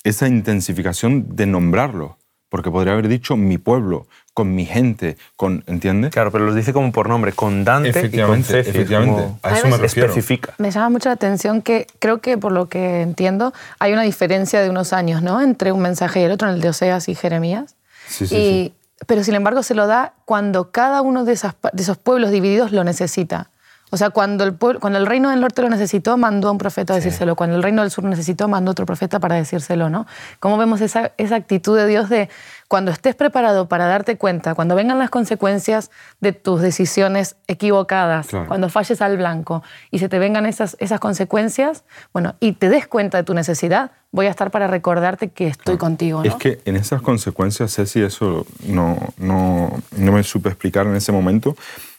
esa 0.04 0.28
intensificación 0.28 1.34
de 1.34 1.46
nombrarlo, 1.46 2.18
porque 2.48 2.70
podría 2.70 2.92
haber 2.92 3.08
dicho 3.08 3.36
mi 3.36 3.58
pueblo, 3.58 4.06
con 4.32 4.54
mi 4.54 4.64
gente, 4.64 5.16
con, 5.34 5.64
¿entiendes? 5.66 6.12
Claro, 6.12 6.30
pero 6.30 6.44
los 6.44 6.54
dice 6.54 6.72
como 6.72 6.92
por 6.92 7.08
nombre, 7.08 7.32
con 7.32 7.64
Dante 7.64 8.10
y 8.12 8.20
con 8.20 8.44
Cefi, 8.44 8.70
Efectivamente, 8.70 9.28
a 9.42 9.56
eso 9.56 9.66
me 9.66 9.76
refiero. 9.78 10.08
Especifica. 10.08 10.54
Me 10.58 10.70
llama 10.70 10.90
mucho 10.90 11.08
la 11.08 11.14
atención 11.14 11.62
que 11.62 11.86
creo 11.98 12.20
que 12.20 12.38
por 12.38 12.52
lo 12.52 12.68
que 12.68 13.00
entiendo 13.00 13.52
hay 13.78 13.92
una 13.92 14.02
diferencia 14.02 14.60
de 14.60 14.70
unos 14.70 14.92
años, 14.92 15.22
¿no? 15.22 15.40
Entre 15.40 15.72
un 15.72 15.80
mensaje 15.80 16.20
y 16.20 16.24
el 16.24 16.32
otro, 16.32 16.48
en 16.48 16.54
el 16.54 16.60
de 16.60 16.68
Oseas 16.68 17.08
y 17.08 17.14
Jeremías. 17.14 17.76
Sí, 18.08 18.72
Pero 19.06 19.24
sin 19.24 19.34
embargo 19.34 19.64
se 19.64 19.74
lo 19.74 19.86
da 19.86 20.14
cuando 20.24 20.70
cada 20.70 21.02
uno 21.02 21.24
de, 21.24 21.32
de 21.32 21.82
esos 21.82 21.96
pueblos 21.96 22.30
divididos 22.30 22.70
lo 22.70 22.84
necesita. 22.84 23.50
O 23.90 23.96
sea, 23.96 24.10
cuando 24.10 24.42
el, 24.44 24.56
cuando 24.56 24.98
el 24.98 25.06
reino 25.06 25.30
del 25.30 25.40
norte 25.40 25.62
lo 25.62 25.68
necesitó, 25.68 26.16
mandó 26.16 26.48
a 26.48 26.50
un 26.50 26.58
profeta 26.58 26.92
a 26.94 26.96
decírselo. 26.96 27.36
Cuando 27.36 27.54
el 27.54 27.62
reino 27.62 27.82
del 27.82 27.90
sur 27.90 28.02
lo 28.02 28.10
necesitó, 28.10 28.48
mandó 28.48 28.72
otro 28.72 28.84
profeta 28.84 29.20
para 29.20 29.36
decírselo, 29.36 29.88
¿no? 29.88 30.06
¿Cómo 30.40 30.58
vemos 30.58 30.80
esa, 30.80 31.12
esa 31.18 31.36
actitud 31.36 31.76
de 31.76 31.86
Dios 31.86 32.08
de 32.08 32.28
cuando 32.68 32.90
estés 32.90 33.14
preparado 33.14 33.68
para 33.68 33.86
darte 33.86 34.16
cuenta, 34.16 34.56
cuando 34.56 34.74
vengan 34.74 34.98
las 34.98 35.10
consecuencias 35.10 35.90
de 36.20 36.32
tus 36.32 36.60
decisiones 36.60 37.36
equivocadas, 37.46 38.26
cuando 38.48 38.68
falles 38.68 39.00
al 39.00 39.16
blanco 39.16 39.62
y 39.92 40.00
se 40.00 40.08
te 40.08 40.18
vengan 40.18 40.46
esas, 40.46 40.76
esas 40.80 40.98
consecuencias, 40.98 41.84
bueno, 42.12 42.34
y 42.40 42.52
te 42.52 42.68
des 42.68 42.88
cuenta 42.88 43.18
de 43.18 43.24
tu 43.24 43.34
necesidad, 43.34 43.92
voy 44.10 44.26
a 44.26 44.30
estar 44.30 44.50
para 44.50 44.66
recordarte 44.66 45.28
que 45.28 45.46
estoy 45.46 45.76
contigo, 45.76 46.24
¿no? 46.24 46.28
Es 46.28 46.34
que 46.34 46.60
en 46.64 46.74
esas 46.74 47.02
consecuencias, 47.02 47.72
Ceci, 47.74 48.02
eso 48.02 48.46
no, 48.64 48.98
no, 49.18 49.70
no 49.96 50.12
me 50.12 50.24
supe 50.24 50.48
explicar 50.48 50.86
en 50.86 50.96
ese 50.96 51.12
momento. 51.12 51.56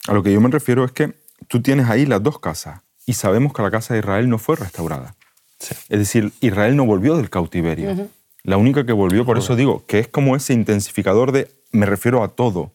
A 0.08 0.14
lo 0.14 0.24
que 0.24 0.34
yo 0.34 0.42
me 0.42 0.50
refiero 0.50 0.84
es 0.84 0.92
que 0.92 1.16
tú 1.48 1.62
tienes 1.62 1.90
ahí 1.90 2.06
las 2.06 2.22
dos 2.22 2.40
casas 2.40 2.82
y 3.06 3.14
sabemos 3.14 3.54
que 3.54 3.62
la 3.62 3.72
casa 3.72 3.94
de 3.94 4.02
Israel 4.02 4.30
no 4.30 4.38
fue 4.38 4.56
restaurada. 4.56 5.16
Es 5.60 6.00
decir, 6.00 6.32
Israel 6.42 6.76
no 6.76 6.86
volvió 6.86 7.18
del 7.18 7.30
cautiverio. 7.30 8.10
La 8.44 8.58
única 8.58 8.86
que 8.86 8.94
volvió, 8.94 9.26
por 9.26 9.38
eso 9.38 9.56
digo, 9.56 9.86
que 9.88 10.00
es 10.00 10.08
como 10.08 10.36
ese 10.36 10.54
intensificador 10.54 11.32
de, 11.32 11.50
me 11.72 11.86
refiero 11.86 12.24
a 12.24 12.30
todo. 12.30 12.72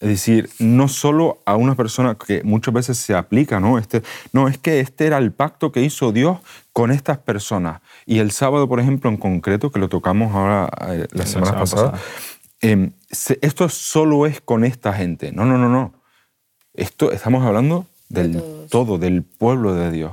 Es 0.00 0.08
decir, 0.08 0.48
no 0.60 0.86
solo 0.86 1.42
a 1.44 1.56
una 1.56 1.74
persona 1.74 2.14
que 2.14 2.42
muchas 2.44 2.72
veces 2.72 2.98
se 2.98 3.14
aplica, 3.14 3.58
¿no? 3.58 3.78
Este, 3.78 4.02
no, 4.32 4.46
es 4.46 4.56
que 4.56 4.78
este 4.78 5.06
era 5.06 5.18
el 5.18 5.32
pacto 5.32 5.72
que 5.72 5.82
hizo 5.82 6.12
Dios 6.12 6.38
con 6.72 6.92
estas 6.92 7.18
personas. 7.18 7.80
Y 8.06 8.20
el 8.20 8.30
sábado, 8.30 8.68
por 8.68 8.78
ejemplo, 8.78 9.10
en 9.10 9.16
concreto, 9.16 9.72
que 9.72 9.80
lo 9.80 9.88
tocamos 9.88 10.32
ahora 10.34 10.70
eh, 10.88 11.08
la, 11.10 11.26
semana, 11.26 11.58
pasada, 11.58 11.98
em, 12.60 12.92
esto 13.40 13.68
solo 13.68 14.24
es 14.26 14.40
con 14.40 14.64
esta 14.64 14.92
gente. 14.92 15.32
No, 15.32 15.44
no, 15.44 15.58
no, 15.58 15.68
no. 15.68 15.97
Esto 16.78 17.10
estamos 17.10 17.44
hablando 17.44 17.86
del 18.08 18.40
todo, 18.70 18.98
del 18.98 19.24
pueblo 19.24 19.74
de 19.74 19.90
Dios. 19.90 20.12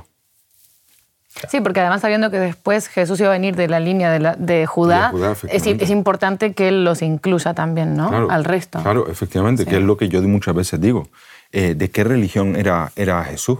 Sí, 1.48 1.60
porque 1.60 1.78
además 1.80 2.00
sabiendo 2.00 2.30
que 2.30 2.40
después 2.40 2.88
Jesús 2.88 3.20
iba 3.20 3.28
a 3.28 3.32
venir 3.32 3.54
de 3.54 3.68
la 3.68 3.78
línea 3.78 4.10
de, 4.10 4.66
Judá, 4.66 5.12
es, 5.48 5.90
importante 5.90 6.54
que 6.54 6.68
él 6.68 6.84
los 6.84 7.02
incluya 7.02 7.54
también, 7.54 7.94
¿no? 7.96 8.30
Al 8.30 8.44
resto. 8.44 8.80
Claro, 8.82 9.08
efectivamente, 9.08 9.64
que 9.64 9.76
es 9.76 9.82
lo 9.82 9.96
que 9.96 10.08
yo 10.08 10.20
muchas 10.22 10.56
veces 10.56 10.80
digo. 10.80 11.08
Eh, 11.52 11.74
¿De 11.76 11.88
qué 11.90 12.02
religión 12.02 12.56
era, 12.56 12.90
era 12.96 13.22
Jesús? 13.22 13.58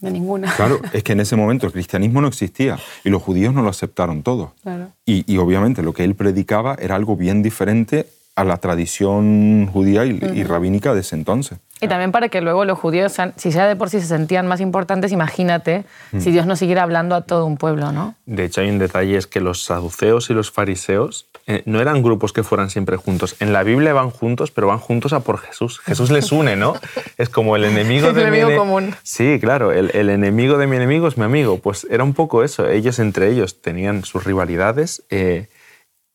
De 0.00 0.10
ninguna. 0.10 0.50
Claro, 0.54 0.80
es 0.94 1.02
que 1.02 1.12
en 1.12 1.20
ese 1.20 1.36
momento 1.36 1.66
el 1.66 1.72
cristianismo 1.72 2.22
no 2.22 2.28
existía 2.28 2.78
y 3.04 3.10
los 3.10 3.22
judíos 3.22 3.52
no 3.52 3.60
lo 3.60 3.68
aceptaron 3.68 4.22
todo. 4.22 4.54
Claro. 4.62 4.92
Y, 5.04 5.30
y, 5.30 5.36
obviamente 5.36 5.82
lo 5.82 5.92
que 5.92 6.04
él 6.04 6.14
predicaba 6.14 6.76
era 6.80 6.94
algo 6.94 7.16
bien 7.16 7.42
diferente 7.42 8.06
a 8.36 8.44
la 8.44 8.56
tradición 8.56 9.68
judía 9.72 10.04
y, 10.04 10.42
rabínica 10.42 10.92
de 10.92 11.00
ese 11.00 11.14
entonces. 11.14 11.58
Y 11.80 11.86
también 11.86 12.12
para 12.12 12.28
que 12.28 12.40
luego 12.40 12.64
los 12.64 12.78
judíos, 12.78 13.14
si 13.36 13.50
ya 13.50 13.68
de 13.68 13.76
por 13.76 13.90
sí 13.90 14.00
se 14.00 14.06
sentían 14.06 14.46
más 14.46 14.60
importantes, 14.60 15.12
imagínate 15.12 15.84
mm. 16.12 16.20
si 16.20 16.32
Dios 16.32 16.46
no 16.46 16.56
siguiera 16.56 16.82
hablando 16.82 17.14
a 17.14 17.20
todo 17.22 17.46
un 17.46 17.56
pueblo, 17.56 17.92
¿no? 17.92 18.14
De 18.26 18.44
hecho, 18.44 18.60
hay 18.60 18.70
un 18.70 18.78
detalle, 18.78 19.16
es 19.16 19.26
que 19.26 19.40
los 19.40 19.62
saduceos 19.64 20.30
y 20.30 20.34
los 20.34 20.50
fariseos 20.50 21.26
eh, 21.46 21.62
no 21.66 21.80
eran 21.80 22.02
grupos 22.02 22.32
que 22.32 22.42
fueran 22.42 22.70
siempre 22.70 22.96
juntos. 22.96 23.36
En 23.38 23.52
la 23.52 23.62
Biblia 23.62 23.92
van 23.92 24.10
juntos, 24.10 24.50
pero 24.50 24.66
van 24.66 24.78
juntos 24.78 25.12
a 25.12 25.20
por 25.20 25.38
Jesús. 25.38 25.80
Jesús 25.80 26.10
les 26.10 26.32
une, 26.32 26.56
¿no? 26.56 26.74
Es 27.18 27.28
como 27.28 27.54
el 27.54 27.64
enemigo 27.64 28.12
de 28.12 28.24
el 28.24 28.30
mi 28.30 28.38
enemigo 28.38 28.50
ene- 28.50 28.58
común. 28.58 28.94
Sí, 29.02 29.38
claro, 29.40 29.70
el, 29.70 29.90
el 29.94 30.10
enemigo 30.10 30.58
de 30.58 30.66
mi 30.66 30.76
enemigo 30.76 31.06
es 31.06 31.18
mi 31.18 31.24
amigo. 31.24 31.58
Pues 31.58 31.86
era 31.90 32.02
un 32.02 32.14
poco 32.14 32.42
eso. 32.42 32.68
Ellos 32.68 32.98
entre 32.98 33.30
ellos 33.30 33.60
tenían 33.60 34.04
sus 34.04 34.24
rivalidades 34.24 35.04
eh, 35.10 35.48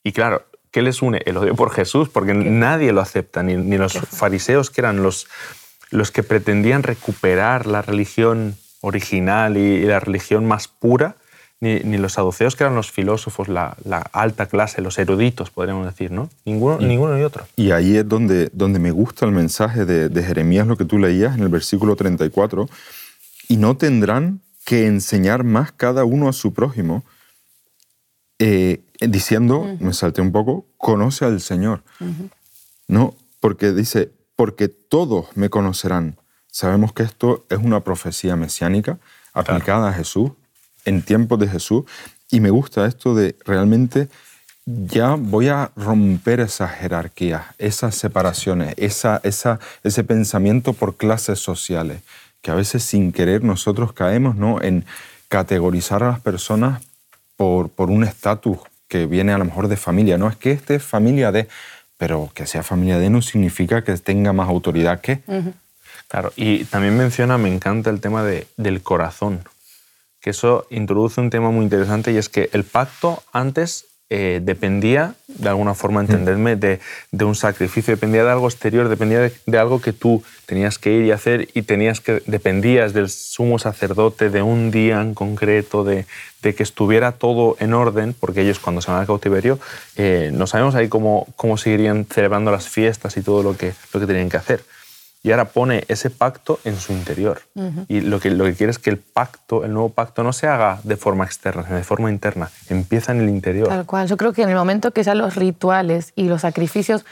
y 0.03 0.11
claro, 0.13 0.43
¿qué 0.71 0.81
les 0.81 1.01
une? 1.01 1.21
El 1.25 1.38
odio 1.38 1.55
por 1.55 1.71
Jesús, 1.71 2.09
porque 2.09 2.33
nadie 2.33 2.91
lo 2.93 3.01
acepta, 3.01 3.43
ni, 3.43 3.55
ni 3.55 3.77
los 3.77 3.93
fariseos 3.93 4.69
que 4.69 4.81
eran 4.81 5.03
los, 5.03 5.27
los 5.91 6.11
que 6.11 6.23
pretendían 6.23 6.83
recuperar 6.83 7.65
la 7.65 7.81
religión 7.81 8.55
original 8.81 9.57
y, 9.57 9.61
y 9.61 9.83
la 9.83 9.99
religión 9.99 10.45
más 10.45 10.67
pura, 10.67 11.15
ni, 11.61 11.79
ni 11.81 11.97
los 11.97 12.13
saduceos 12.13 12.55
que 12.55 12.63
eran 12.63 12.75
los 12.75 12.91
filósofos, 12.91 13.49
la, 13.49 13.75
la 13.83 13.97
alta 13.97 14.45
clase, 14.45 14.81
los 14.81 14.97
eruditos, 14.97 15.49
podríamos 15.49 15.85
decir, 15.85 16.11
¿no? 16.11 16.29
Ninguno, 16.45 16.77
ninguno 16.79 17.15
ni 17.15 17.23
otro. 17.23 17.45
Y 17.55 17.71
ahí 17.71 17.97
es 17.97 18.07
donde, 18.07 18.49
donde 18.53 18.79
me 18.79 18.91
gusta 18.91 19.25
el 19.25 19.31
mensaje 19.33 19.85
de, 19.85 20.09
de 20.09 20.23
Jeremías, 20.23 20.67
lo 20.67 20.77
que 20.77 20.85
tú 20.85 20.97
leías 20.97 21.35
en 21.35 21.43
el 21.43 21.49
versículo 21.49 21.95
34. 21.95 22.69
Y 23.49 23.57
no 23.57 23.75
tendrán 23.75 24.41
que 24.65 24.85
enseñar 24.85 25.43
más 25.43 25.71
cada 25.71 26.05
uno 26.05 26.29
a 26.29 26.33
su 26.33 26.53
prójimo, 26.53 27.03
eh, 28.39 28.81
diciendo, 29.01 29.77
me 29.79 29.93
salté 29.93 30.22
un 30.22 30.31
poco, 30.31 30.65
conoce 30.77 31.25
al 31.25 31.41
Señor. 31.41 31.84
No, 32.88 33.15
porque 33.39 33.74
dice, 33.74 34.12
porque 34.36 34.69
todos 34.69 35.27
me 35.36 35.50
conocerán. 35.50 36.17
Sabemos 36.51 36.93
que 36.93 37.03
esto 37.03 37.46
es 37.50 37.60
una 37.60 37.84
profecía 37.84 38.36
mesiánica 38.36 38.98
aplicada 39.34 39.89
a 39.89 39.93
Jesús, 39.93 40.31
en 40.86 41.03
tiempos 41.03 41.38
de 41.39 41.48
Jesús, 41.48 41.84
y 42.31 42.39
me 42.39 42.50
gusta 42.50 42.86
esto 42.86 43.13
de 43.13 43.36
realmente 43.46 44.10
ya 44.65 45.15
voy 45.15 45.50
a 45.50 45.72
romper 45.75 46.39
esas 46.39 46.72
jerarquías, 46.72 47.43
esas 47.58 47.96
separaciones, 47.96 48.74
esa, 48.77 49.19
esa, 49.24 49.60
ese 49.84 50.03
pensamiento 50.03 50.74
por 50.74 50.96
clases 50.96 51.39
sociales, 51.39 52.01
que 52.41 52.51
a 52.51 52.55
veces 52.55 52.84
sin 52.84 53.12
querer 53.12 53.43
nosotros 53.43 53.93
caemos 53.93 54.36
¿no? 54.36 54.62
en 54.62 54.86
categorizar 55.27 56.03
a 56.03 56.12
las 56.12 56.19
personas 56.19 56.81
por, 57.39 57.69
por 57.69 57.89
un 57.89 58.03
estatus 58.03 58.60
que 58.89 59.05
viene 59.05 59.31
a 59.31 59.38
lo 59.38 59.46
mejor 59.46 59.69
de 59.69 59.77
familia. 59.77 60.17
No 60.17 60.27
es 60.27 60.36
que 60.36 60.51
este 60.51 60.75
es 60.75 60.84
familia 60.84 61.31
de, 61.31 61.48
pero 61.96 62.29
que 62.34 62.46
sea 62.46 62.63
familia 62.63 63.00
de 63.00 63.10
no 63.10 63.22
significa 63.22 63.81
que 63.81 63.96
tenga 63.96 64.34
más 64.34 64.50
autoridad 64.50 65.00
que. 65.00 65.22
Claro, 66.10 66.34
y 66.36 66.65
también 66.65 66.98
menciona, 66.98 67.38
me 67.38 67.48
encanta 67.48 67.91
el 67.91 68.01
tema 68.01 68.25
de, 68.25 68.46
del 68.58 68.81
corazón, 68.81 69.46
que 70.19 70.31
eso 70.31 70.67
introduce 70.69 71.22
un 71.22 71.29
tema 71.29 71.50
muy 71.50 71.63
interesante 71.63 72.12
y 72.12 72.17
es 72.17 72.27
que 72.27 72.50
el 72.51 72.65
pacto 72.65 73.24
antes 73.31 73.86
eh, 74.11 74.39
dependía, 74.41 75.13
de 75.27 75.49
alguna 75.49 75.75
forma, 75.75 76.01
entenderme, 76.01 76.55
de, 76.55 76.79
de 77.11 77.25
un 77.25 77.35
sacrificio, 77.35 77.93
dependía 77.93 78.23
de 78.23 78.31
algo 78.31 78.47
exterior, 78.47 78.89
dependía 78.89 79.31
de, 79.45 79.57
algo 79.57 79.81
que 79.81 79.93
tú 79.93 80.23
tenías 80.47 80.79
que 80.79 80.91
ir 80.91 81.05
y 81.05 81.11
hacer 81.11 81.47
y 81.53 81.61
tenías 81.61 82.01
que, 82.01 82.23
dependías 82.25 82.93
del 82.93 83.09
sumo 83.09 83.59
sacerdote, 83.59 84.31
de 84.31 84.41
un 84.41 84.71
día 84.71 84.99
en 85.01 85.13
concreto, 85.13 85.83
de, 85.83 86.05
de 86.41 86.55
que 86.55 86.63
estuviera 86.63 87.11
todo 87.11 87.55
en 87.59 87.73
orden, 87.73 88.15
porque 88.19 88.41
ellos 88.41 88.59
cuando 88.59 88.81
se 88.81 88.89
van 88.89 89.01
al 89.01 89.07
cautiverio, 89.07 89.59
eh, 89.95 90.31
no 90.33 90.47
sabemos 90.47 90.73
ahí 90.73 90.87
cómo, 90.87 91.27
cómo 91.35 91.57
seguirían 91.57 92.05
celebrando 92.05 92.49
las 92.49 92.67
fiestas 92.67 93.15
y 93.17 93.21
todo 93.21 93.43
lo 93.43 93.55
que, 93.55 93.73
lo 93.93 93.99
que 93.99 94.07
tenían 94.07 94.29
que 94.29 94.37
hacer 94.37 94.63
y 95.21 95.31
ahora 95.31 95.45
pone 95.45 95.83
ese 95.89 96.09
pacto 96.09 96.59
en 96.63 96.77
su 96.77 96.93
interior. 96.93 97.41
Y 97.88 98.01
lo 98.01 98.19
que, 98.19 98.29
lo 98.31 98.45
que 98.45 98.53
quiere 98.53 98.71
es 98.71 98.79
que 98.79 98.89
el 98.89 98.97
pacto, 98.97 99.65
el 99.65 99.73
nuevo 99.73 99.89
pacto, 99.89 100.23
no 100.23 100.31
se 100.31 100.47
haga 100.47 100.79
de 100.83 100.95
forma 100.95 101.25
externa, 101.25 101.63
sino 101.63 101.75
de 101.75 101.83
forma 101.83 102.09
interna. 102.09 102.49
Empieza 102.69 103.11
en 103.11 103.21
el 103.21 103.29
interior. 103.29 103.67
Tal 103.67 103.85
cual. 103.85 104.07
Yo 104.07 104.15
creo 104.15 104.31
que 104.31 104.43
en 104.43 104.49
el 104.49 104.55
momento 104.55 104.91
que 104.91 105.03
ya 105.03 105.15
los 105.15 105.35
rituales 105.35 106.13
y 106.15 106.29
los 106.29 106.41
sacrificios 106.41 107.05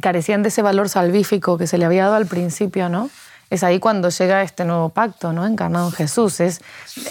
carecían 0.00 0.42
de 0.42 0.48
ese 0.48 0.62
valor 0.62 0.88
salvífico 0.88 1.56
que 1.56 1.68
se 1.68 1.78
le 1.78 1.84
había 1.84 2.04
dado 2.04 2.16
al 2.16 2.26
principio, 2.26 2.88
¿no? 2.88 3.08
Es 3.50 3.62
ahí 3.62 3.78
cuando 3.78 4.08
llega 4.08 4.42
este 4.42 4.64
nuevo 4.64 4.88
pacto, 4.88 5.32
¿no? 5.32 5.46
Encarnado 5.46 5.86
en 5.86 5.92
Jesús. 5.92 6.40
Es, 6.40 6.60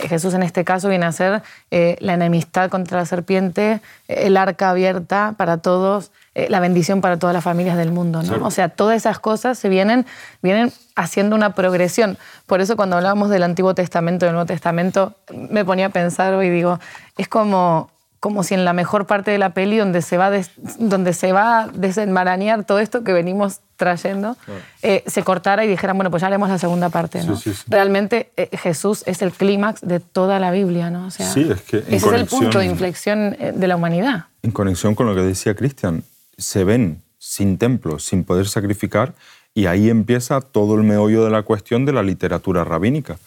Jesús 0.09 0.33
en 0.33 0.43
este 0.43 0.65
caso 0.65 0.89
viene 0.89 1.05
a 1.05 1.12
ser 1.13 1.41
eh, 1.71 1.95
la 2.01 2.15
enemistad 2.15 2.69
contra 2.69 2.97
la 3.00 3.05
serpiente, 3.05 3.79
eh, 4.09 4.23
el 4.25 4.35
arca 4.35 4.71
abierta 4.71 5.35
para 5.38 5.57
todos, 5.57 6.12
eh, 6.35 6.47
la 6.49 6.59
bendición 6.59 7.01
para 7.01 7.17
todas 7.19 7.33
las 7.33 7.43
familias 7.43 7.77
del 7.77 7.91
mundo, 7.91 8.23
¿no? 8.23 8.45
O 8.45 8.51
sea, 8.51 8.69
todas 8.69 8.97
esas 8.97 9.19
cosas 9.19 9.57
se 9.59 9.69
vienen, 9.69 10.05
vienen 10.41 10.71
haciendo 10.95 11.35
una 11.35 11.53
progresión. 11.53 12.17
Por 12.47 12.59
eso 12.61 12.75
cuando 12.75 12.95
hablábamos 12.97 13.29
del 13.29 13.43
Antiguo 13.43 13.75
Testamento 13.75 14.25
y 14.25 14.27
del 14.27 14.33
Nuevo 14.35 14.47
Testamento, 14.47 15.15
me 15.31 15.63
ponía 15.65 15.87
a 15.87 15.89
pensar 15.89 16.33
hoy, 16.33 16.49
digo, 16.49 16.79
es 17.17 17.27
como 17.27 17.89
como 18.19 18.43
si 18.43 18.53
en 18.53 18.63
la 18.63 18.71
mejor 18.71 19.05
parte 19.05 19.31
de 19.31 19.37
la 19.37 19.49
peli 19.49 19.75
donde 19.75 20.01
se 20.01 20.15
va, 20.17 20.29
des- 20.29 20.51
donde 20.79 21.11
se 21.11 21.33
va 21.33 21.63
a 21.63 21.67
desenmarañar 21.67 22.63
todo 22.63 22.79
esto 22.79 23.03
que 23.03 23.11
venimos 23.11 23.59
trayendo, 23.75 24.37
eh, 24.81 25.03
se 25.07 25.23
cortara 25.23 25.65
y 25.65 25.67
dijeran, 25.67 25.97
bueno, 25.97 26.09
pues 26.09 26.21
ya 26.21 26.27
haremos 26.27 26.47
la 26.47 26.57
segunda 26.57 26.87
parte. 26.87 27.21
¿no? 27.25 27.35
Sí, 27.35 27.51
sí, 27.51 27.53
sí. 27.57 27.63
Realmente 27.67 28.31
eh, 28.37 28.49
Jesús 28.57 29.03
es 29.07 29.21
el 29.21 29.33
clímax 29.33 29.81
de 29.81 29.99
toda 29.99 30.39
la 30.39 30.51
Biblia. 30.51 30.89
¿no? 30.89 31.07
O 31.07 31.11
sea, 31.11 31.29
Sí, 31.29 31.49
es 31.51 31.61
que 31.63 31.79
ese 31.79 31.95
es 31.97 32.03
el 32.13 32.25
punto 32.25 32.59
de 32.59 32.65
inflexión 32.65 33.35
eh, 33.37 33.51
de 33.53 33.67
la 33.67 33.75
humanidad. 33.75 34.27
en 34.41 34.51
conexión 34.51 34.95
con 34.95 35.05
lo 35.05 35.15
que 35.15 35.21
decía 35.21 35.53
Cristian, 35.53 36.05
se 36.37 36.63
ven 36.63 37.01
sin 37.17 37.57
templo, 37.57 37.99
sin 37.99 38.23
poder 38.23 38.47
sacrificar, 38.47 39.13
y 39.53 39.67
ahí 39.67 39.89
empieza 39.89 40.41
todo 40.41 40.75
el 40.75 40.83
meollo 40.83 41.23
de 41.23 41.31
la 41.31 41.43
cuestión 41.43 41.85
de 41.85 41.93
la 41.93 42.03
literatura 42.03 42.63
rabínica. 42.63 43.17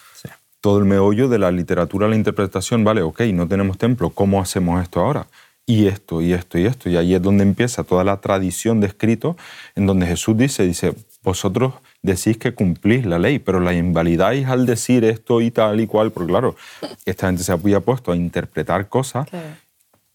Todo 0.60 0.78
el 0.78 0.84
meollo 0.84 1.28
de 1.28 1.38
la 1.38 1.50
literatura, 1.50 2.08
la 2.08 2.16
interpretación, 2.16 2.82
vale, 2.82 3.02
ok, 3.02 3.20
no 3.32 3.46
tenemos 3.46 3.78
templo, 3.78 4.10
¿cómo 4.10 4.40
hacemos 4.40 4.82
esto 4.82 5.00
ahora? 5.00 5.26
Y 5.64 5.86
esto, 5.86 6.20
y 6.20 6.32
esto, 6.32 6.58
y 6.58 6.66
esto. 6.66 6.88
Y 6.88 6.96
ahí 6.96 7.14
es 7.14 7.22
donde 7.22 7.42
empieza 7.42 7.84
toda 7.84 8.04
la 8.04 8.20
tradición 8.20 8.80
de 8.80 8.88
escrito, 8.88 9.36
en 9.76 9.86
donde 9.86 10.06
Jesús 10.06 10.36
dice, 10.36 10.64
dice, 10.64 10.94
vosotros 11.22 11.74
decís 12.02 12.38
que 12.38 12.54
cumplís 12.54 13.04
la 13.06 13.18
ley, 13.18 13.38
pero 13.38 13.60
la 13.60 13.74
invalidáis 13.74 14.46
al 14.46 14.66
decir 14.66 15.04
esto 15.04 15.40
y 15.40 15.50
tal 15.50 15.80
y 15.80 15.86
cual, 15.86 16.10
porque 16.10 16.30
claro, 16.30 16.56
esta 17.04 17.26
gente 17.26 17.42
se 17.42 17.52
había 17.52 17.80
puesto 17.80 18.12
a 18.12 18.16
interpretar 18.16 18.88
cosas 18.88 19.28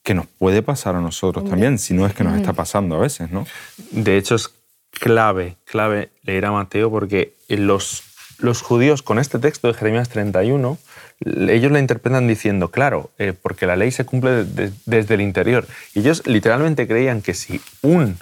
que 0.03 0.13
nos 0.13 0.25
puede 0.25 0.61
pasar 0.63 0.95
a 0.95 1.01
nosotros 1.01 1.43
también, 1.49 1.77
si 1.77 1.93
no 1.93 2.05
es 2.07 2.13
que 2.13 2.23
nos 2.23 2.33
está 2.37 2.53
pasando 2.53 2.95
a 2.95 2.99
veces, 2.99 3.31
¿no? 3.31 3.45
De 3.91 4.17
hecho, 4.17 4.35
es 4.35 4.49
clave, 4.91 5.57
clave 5.65 6.09
leer 6.23 6.45
a 6.45 6.51
Mateo 6.51 6.89
porque 6.89 7.35
los, 7.47 8.03
los 8.39 8.61
judíos 8.61 9.03
con 9.03 9.19
este 9.19 9.37
texto 9.39 9.67
de 9.67 9.73
Jeremías 9.75 10.09
31, 10.09 10.77
ellos 11.23 11.71
la 11.71 11.79
interpretan 11.79 12.27
diciendo, 12.27 12.71
claro, 12.71 13.11
eh, 13.19 13.33
porque 13.39 13.67
la 13.67 13.75
ley 13.75 13.91
se 13.91 14.05
cumple 14.05 14.43
de- 14.45 14.71
desde 14.87 15.13
el 15.13 15.21
interior. 15.21 15.67
Y 15.93 15.99
ellos 15.99 16.23
literalmente 16.25 16.87
creían 16.87 17.21
que 17.21 17.35
si 17.35 17.61
un, 17.83 18.17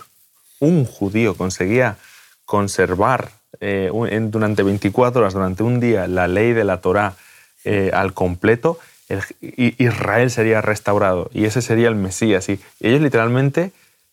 un 0.59 0.83
judío 0.85 1.35
conseguía 1.37 1.95
conservar 2.43 3.29
eh, 3.61 3.89
durante 4.29 4.63
24 4.63 5.21
horas, 5.21 5.33
durante 5.33 5.63
un 5.63 5.79
día, 5.79 6.07
la 6.07 6.27
ley 6.27 6.51
de 6.53 6.63
la 6.65 6.81
Torá 6.81 7.15
eh, 7.63 7.91
al 7.93 8.13
completo, 8.13 8.79
el- 9.09 9.75
Israel 9.77 10.31
sería 10.31 10.61
restaurado 10.61 11.29
y 11.33 11.45
ese 11.45 11.61
sería 11.61 11.87
el 11.89 11.95
Mesías. 11.95 12.47
Y 12.49 12.59
ellos 12.79 13.01
literalmente 13.01 13.71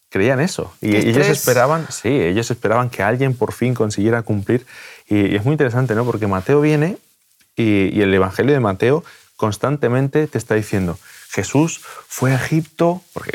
creían 0.09 0.41
eso. 0.41 0.73
Y 0.81 0.97
ellos 0.97 1.27
esperaban, 1.33 1.87
sí, 1.91 2.09
ellos 2.09 2.51
esperaban 2.51 2.91
que 2.91 3.03
alguien 3.03 3.35
por 3.35 3.53
fin 3.53 3.75
consiguiera 3.75 4.23
cumplir. 4.23 4.67
Y, 5.09 5.27
y 5.27 5.37
es 5.37 5.45
muy 5.45 5.53
interesante, 5.53 5.95
¿no? 5.95 6.05
Porque 6.05 6.27
Mateo 6.27 6.61
viene 6.61 6.97
y, 7.57 7.97
y 7.97 8.01
el 8.01 8.13
Evangelio 8.15 8.53
de 8.55 8.61
Mateo 8.61 9.05
constantemente 9.37 10.27
te 10.27 10.39
está 10.39 10.55
diciendo, 10.55 10.99
Jesús 11.31 11.81
fue 12.09 12.33
a 12.33 12.37
Egipto 12.37 13.03
porque, 13.13 13.33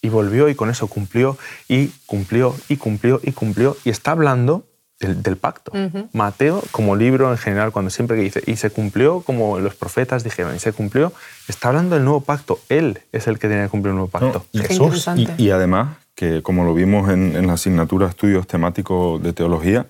y 0.00 0.08
volvió 0.08 0.48
y 0.48 0.54
con 0.54 0.70
eso 0.70 0.86
cumplió 0.86 1.36
y 1.68 1.88
cumplió 2.06 2.54
y 2.68 2.76
cumplió 2.76 3.20
y 3.22 3.32
cumplió 3.32 3.76
y 3.84 3.90
está 3.90 4.12
hablando 4.12 4.64
del, 5.02 5.22
del 5.22 5.36
pacto. 5.36 5.72
Mateo, 6.12 6.62
como 6.70 6.96
libro 6.96 7.30
en 7.30 7.36
general, 7.36 7.72
cuando 7.72 7.90
siempre 7.90 8.16
que 8.16 8.22
dice, 8.22 8.42
y 8.46 8.56
se 8.56 8.70
cumplió 8.70 9.20
como 9.20 9.58
los 9.58 9.74
profetas 9.74 10.24
dijeron, 10.24 10.56
y 10.56 10.58
se 10.58 10.72
cumplió, 10.72 11.12
está 11.48 11.68
hablando 11.68 11.96
del 11.96 12.04
nuevo 12.04 12.20
pacto. 12.22 12.60
Él 12.70 13.00
es 13.12 13.26
el 13.26 13.38
que 13.38 13.48
tiene 13.48 13.64
que 13.64 13.68
cumplir 13.68 13.90
el 13.90 13.96
nuevo 13.96 14.08
pacto. 14.08 14.46
No, 14.52 14.62
Jesús. 14.62 15.06
Y, 15.16 15.28
y 15.36 15.50
además, 15.50 15.96
que 16.14 16.42
como 16.42 16.64
lo 16.64 16.72
vimos 16.72 17.10
en, 17.10 17.36
en 17.36 17.46
la 17.46 17.54
asignatura 17.54 18.08
Estudios 18.08 18.46
Temáticos 18.46 19.22
de 19.22 19.32
Teología, 19.32 19.86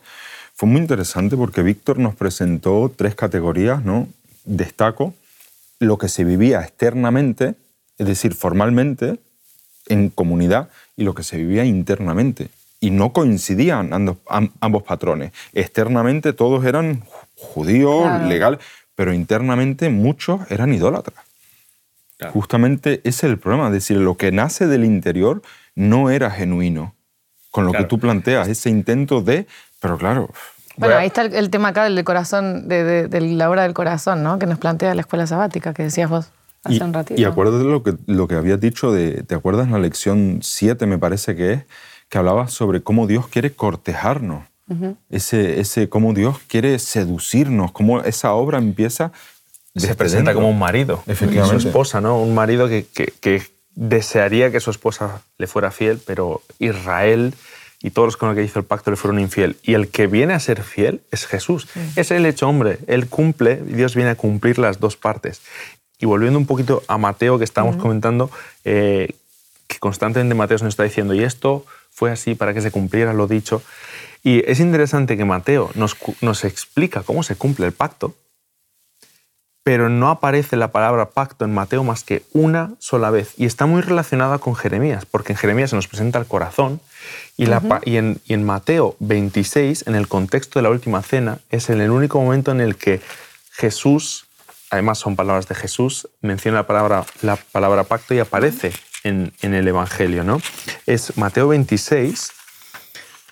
fue 0.54 0.68
muy 0.68 0.80
interesante 0.80 1.36
porque 1.36 1.62
Víctor 1.62 1.98
nos 1.98 2.14
presentó 2.14 2.92
tres 2.94 3.14
categorías, 3.14 3.84
¿no? 3.84 4.08
Destaco 4.44 5.14
lo 5.78 5.98
que 5.98 6.08
se 6.08 6.24
vivía 6.24 6.60
externamente, 6.60 7.54
es 7.98 8.06
decir, 8.06 8.34
formalmente, 8.34 9.18
en 9.88 10.10
comunidad, 10.10 10.68
y 10.96 11.04
lo 11.04 11.14
que 11.14 11.24
se 11.24 11.36
vivía 11.36 11.64
internamente. 11.64 12.48
Y 12.82 12.90
no 12.90 13.12
coincidían 13.12 13.90
ambos 14.60 14.82
patrones. 14.82 15.30
Externamente 15.54 16.32
todos 16.32 16.64
eran 16.66 17.02
ju- 17.02 17.06
judíos, 17.36 18.02
Claro. 18.08 18.26
legales, 18.26 18.58
pero 18.96 19.14
internamente 19.14 19.88
muchos 19.88 20.40
eran 20.50 20.74
idólatras. 20.74 21.24
Justamente 22.32 23.00
ese 23.04 23.26
es 23.26 23.32
el 23.32 23.38
problema, 23.38 23.66
es 23.68 23.72
decir, 23.72 23.96
lo 23.96 24.16
que 24.16 24.30
nace 24.30 24.66
del 24.66 24.84
interior 24.84 25.42
no 25.74 26.10
era 26.10 26.30
genuino. 26.30 26.94
Con 27.50 27.64
lo 27.64 27.70
Claro. 27.70 27.84
que 27.84 27.88
tú 27.88 27.98
planteas, 27.98 28.48
ese 28.48 28.70
intento 28.70 29.20
de, 29.22 29.46
pero 29.80 29.96
claro, 29.98 30.30
Bueno, 30.76 30.96
ahí 30.96 31.06
está 31.08 31.22
el, 31.22 31.34
el 31.34 31.50
tema 31.50 31.68
acá 31.68 31.84
del 31.84 32.02
corazón, 32.04 32.66
de, 32.68 32.82
de- 32.84 33.06
de 33.08 33.20
la 33.20 33.50
obra 33.50 33.62
del 33.64 33.74
corazón, 33.74 34.22
¿no? 34.22 34.38
Que 34.38 34.46
nos 34.46 34.58
plantea 34.58 34.94
la 34.94 35.02
escuela 35.02 35.26
sabática, 35.26 35.74
que 35.74 35.82
decías 35.84 36.08
vos. 36.08 36.30
hace 36.64 36.76
y, 36.76 36.80
un 36.80 36.92
ratito. 36.94 37.20
Y 37.20 37.24
acuérdate 37.24 37.64
lo 37.64 37.82
que, 37.82 37.94
lo 38.06 38.26
que 38.28 38.36
habías 38.36 38.58
dicho, 38.60 38.90
de, 38.92 39.22
¿te 39.24 39.34
acuerdas 39.34 39.66
en 39.66 39.72
la 39.72 39.78
lección 39.80 40.38
7 40.42 40.86
me 40.86 40.96
parece 40.96 41.34
que 41.36 41.52
es? 41.54 41.64
Que 42.12 42.18
hablaba 42.18 42.48
sobre 42.48 42.82
cómo 42.82 43.06
Dios 43.06 43.26
quiere 43.26 43.52
cortejarnos. 43.54 44.44
ese, 45.08 45.60
ese 45.60 45.88
cómo 45.88 46.12
Dios 46.12 46.38
quiere 46.46 46.78
seducirnos, 46.78 47.72
cómo 47.72 48.00
esa 48.02 48.32
obra 48.34 48.58
empieza 48.58 49.12
se 49.74 49.94
presenta 49.94 50.30
dentro. 50.30 50.34
como 50.34 50.50
un 50.50 50.58
marido. 50.58 51.02
Efectivamente. 51.06 51.60
Su 51.62 51.68
esposa, 51.68 52.02
¿no? 52.02 52.20
Un 52.20 52.34
marido 52.34 52.68
que, 52.68 52.84
que- 52.84 53.12
que 53.20 53.42
desearía 53.74 54.50
que 54.52 54.60
su 54.60 54.70
esposa 54.70 55.22
le 55.38 55.46
fuera 55.46 55.70
fiel, 55.70 55.98
pero 56.06 56.42
Israel 56.58 57.32
y 57.82 57.90
todos 57.92 58.08
los 58.08 58.16
con 58.18 58.28
los 58.28 58.36
que 58.36 58.44
hizo 58.44 58.58
el 58.58 58.66
pacto 58.66 58.90
le 58.90 58.98
fueron 58.98 59.18
infiel. 59.18 59.56
Y 59.62 59.72
el 59.72 59.88
que 59.88 60.06
viene 60.06 60.34
a 60.34 60.40
ser 60.40 60.62
fiel 60.62 61.00
es 61.10 61.26
Jesús. 61.26 61.66
Es 61.96 62.10
el 62.10 62.26
hecho 62.26 62.46
hombre. 62.46 62.78
Él 62.88 63.08
cumple, 63.08 63.62
y 63.66 63.72
Dios 63.72 63.94
viene 63.94 64.10
a 64.10 64.14
cumplir 64.16 64.58
las 64.58 64.78
dos 64.80 64.96
partes. 64.98 65.40
Y 65.98 66.04
volviendo 66.04 66.38
un 66.38 66.44
poquito 66.46 66.82
a 66.88 66.98
Mateo, 66.98 67.38
que 67.38 67.44
estábamos 67.44 67.76
comentando, 67.76 68.30
eh, 68.64 69.14
que 69.66 69.78
constantemente 69.78 70.34
Mateo 70.34 70.58
nos 70.58 70.68
está 70.74 70.82
diciendo, 70.84 71.14
y 71.14 71.22
esto 71.24 71.64
fue 71.92 72.10
así 72.10 72.34
para 72.34 72.54
que 72.54 72.60
se 72.60 72.70
cumpliera 72.70 73.12
lo 73.12 73.26
dicho. 73.26 73.62
Y 74.24 74.42
es 74.50 74.60
interesante 74.60 75.16
que 75.16 75.24
Mateo 75.24 75.70
nos, 75.74 75.96
nos 76.20 76.44
explica 76.44 77.02
cómo 77.02 77.22
se 77.22 77.36
cumple 77.36 77.66
el 77.66 77.72
pacto, 77.72 78.14
pero 79.64 79.88
no 79.88 80.08
aparece 80.10 80.56
la 80.56 80.72
palabra 80.72 81.10
pacto 81.10 81.44
en 81.44 81.54
Mateo 81.54 81.84
más 81.84 82.02
que 82.02 82.24
una 82.32 82.72
sola 82.80 83.10
vez. 83.10 83.34
Y 83.36 83.46
está 83.46 83.66
muy 83.66 83.80
relacionada 83.80 84.38
con 84.38 84.56
Jeremías, 84.56 85.06
porque 85.06 85.32
en 85.34 85.38
Jeremías 85.38 85.70
se 85.70 85.76
nos 85.76 85.86
presenta 85.86 86.18
el 86.18 86.26
corazón 86.26 86.80
y, 87.36 87.46
la 87.46 87.60
pa- 87.60 87.80
y, 87.84 87.96
en, 87.96 88.20
y 88.24 88.34
en 88.34 88.44
Mateo 88.44 88.96
26, 88.98 89.86
en 89.86 89.94
el 89.94 90.08
contexto 90.08 90.58
de 90.58 90.64
la 90.64 90.70
última 90.70 91.02
cena, 91.02 91.38
es 91.50 91.70
en 91.70 91.80
el 91.80 91.90
único 91.92 92.20
momento 92.20 92.50
en 92.50 92.60
el 92.60 92.74
que 92.76 93.00
Jesús, 93.52 94.26
además 94.70 94.98
son 94.98 95.14
palabras 95.14 95.46
de 95.46 95.54
Jesús, 95.54 96.08
menciona 96.22 96.58
la 96.58 96.66
palabra, 96.66 97.04
la 97.20 97.36
palabra 97.36 97.84
pacto 97.84 98.14
y 98.14 98.18
aparece 98.18 98.72
en, 99.04 99.32
en 99.42 99.54
el 99.54 99.66
Evangelio. 99.68 100.24
¿no? 100.24 100.40
Es 100.86 101.16
Mateo 101.16 101.48
26, 101.48 102.30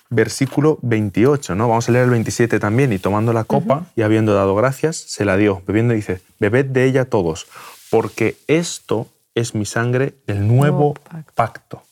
versículo 0.09 0.77
28, 0.81 1.55
¿no? 1.55 1.67
Vamos 1.69 1.87
a 1.87 1.91
leer 1.93 2.05
el 2.05 2.11
27 2.11 2.59
también. 2.59 2.91
Y 2.93 2.99
tomando 2.99 3.33
la 3.33 3.43
copa 3.43 3.85
y 3.95 4.01
habiendo 4.01 4.33
dado 4.33 4.55
gracias, 4.55 4.97
se 4.97 5.25
la 5.25 5.37
dio. 5.37 5.61
Bebiendo 5.65 5.93
dice, 5.93 6.21
bebed 6.39 6.65
de 6.65 6.85
ella 6.85 7.05
todos, 7.05 7.47
porque 7.89 8.35
esto 8.47 9.07
es 9.35 9.55
mi 9.55 9.65
sangre 9.65 10.13
del 10.27 10.45
nuevo 10.47 10.55
Nuevo 10.61 10.93
pacto. 10.93 11.33
pacto. 11.35 11.83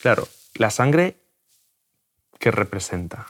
Claro, 0.00 0.28
la 0.54 0.70
sangre 0.70 1.16
que 2.40 2.50
representa 2.50 3.26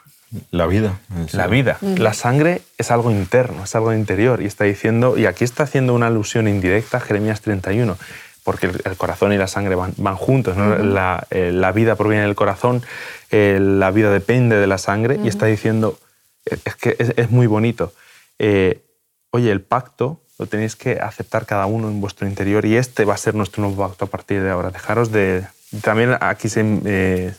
La 0.51 0.65
vida. 0.65 0.99
la 1.31 1.47
vida. 1.47 1.77
La 1.81 2.13
sangre 2.13 2.61
es 2.77 2.89
algo 2.91 3.11
interno, 3.11 3.63
es 3.63 3.75
algo 3.75 3.93
interior. 3.93 4.41
Y 4.41 4.45
está 4.45 4.63
diciendo, 4.65 5.17
y 5.17 5.27
aquí 5.27 5.43
está 5.43 5.63
haciendo 5.63 5.93
una 5.93 6.07
alusión 6.07 6.47
indirecta 6.47 6.97
a 6.97 6.99
Jeremías 7.01 7.41
31, 7.41 7.97
porque 8.45 8.67
el, 8.67 8.95
corazón 8.95 9.33
y 9.33 9.37
la 9.37 9.47
sangre 9.47 9.73
van, 9.73 9.93
van 9.97 10.15
juntos. 10.15 10.55
¿no? 10.55 10.77
la, 10.77 11.25
eh, 11.31 11.51
la 11.51 11.71
vida 11.71 11.95
proviene 11.95 12.25
del 12.25 12.35
corazón, 12.35 12.83
eh, 13.31 13.57
la 13.59 13.89
vida 13.89 14.11
depende 14.11 14.55
de 14.55 14.67
la 14.67 14.77
sangre. 14.77 15.19
Y 15.21 15.27
está 15.27 15.47
diciendo, 15.47 15.97
eh, 16.45 16.57
es 16.63 16.75
que 16.75 16.95
es, 16.99 17.13
es 17.17 17.31
muy 17.31 17.47
bonito. 17.47 17.91
Eh, 18.37 18.83
oye, 19.31 19.51
el 19.51 19.61
pacto 19.61 20.21
lo 20.37 20.45
tenéis 20.45 20.75
que 20.75 20.99
aceptar 20.99 21.47
cada 21.47 21.65
uno 21.65 21.87
en 21.87 21.99
vuestro 21.99 22.27
interior 22.27 22.65
y 22.65 22.77
este 22.77 23.03
va 23.03 23.15
a 23.15 23.17
ser 23.17 23.33
nuestro 23.33 23.63
nuevo 23.63 23.87
pacto 23.87 24.05
a 24.05 24.09
partir 24.09 24.43
de 24.43 24.51
ahora. 24.51 24.69
Dejaros 24.69 25.11
de... 25.11 25.43
También 25.81 26.15
aquí 26.21 26.47
se... 26.47 27.33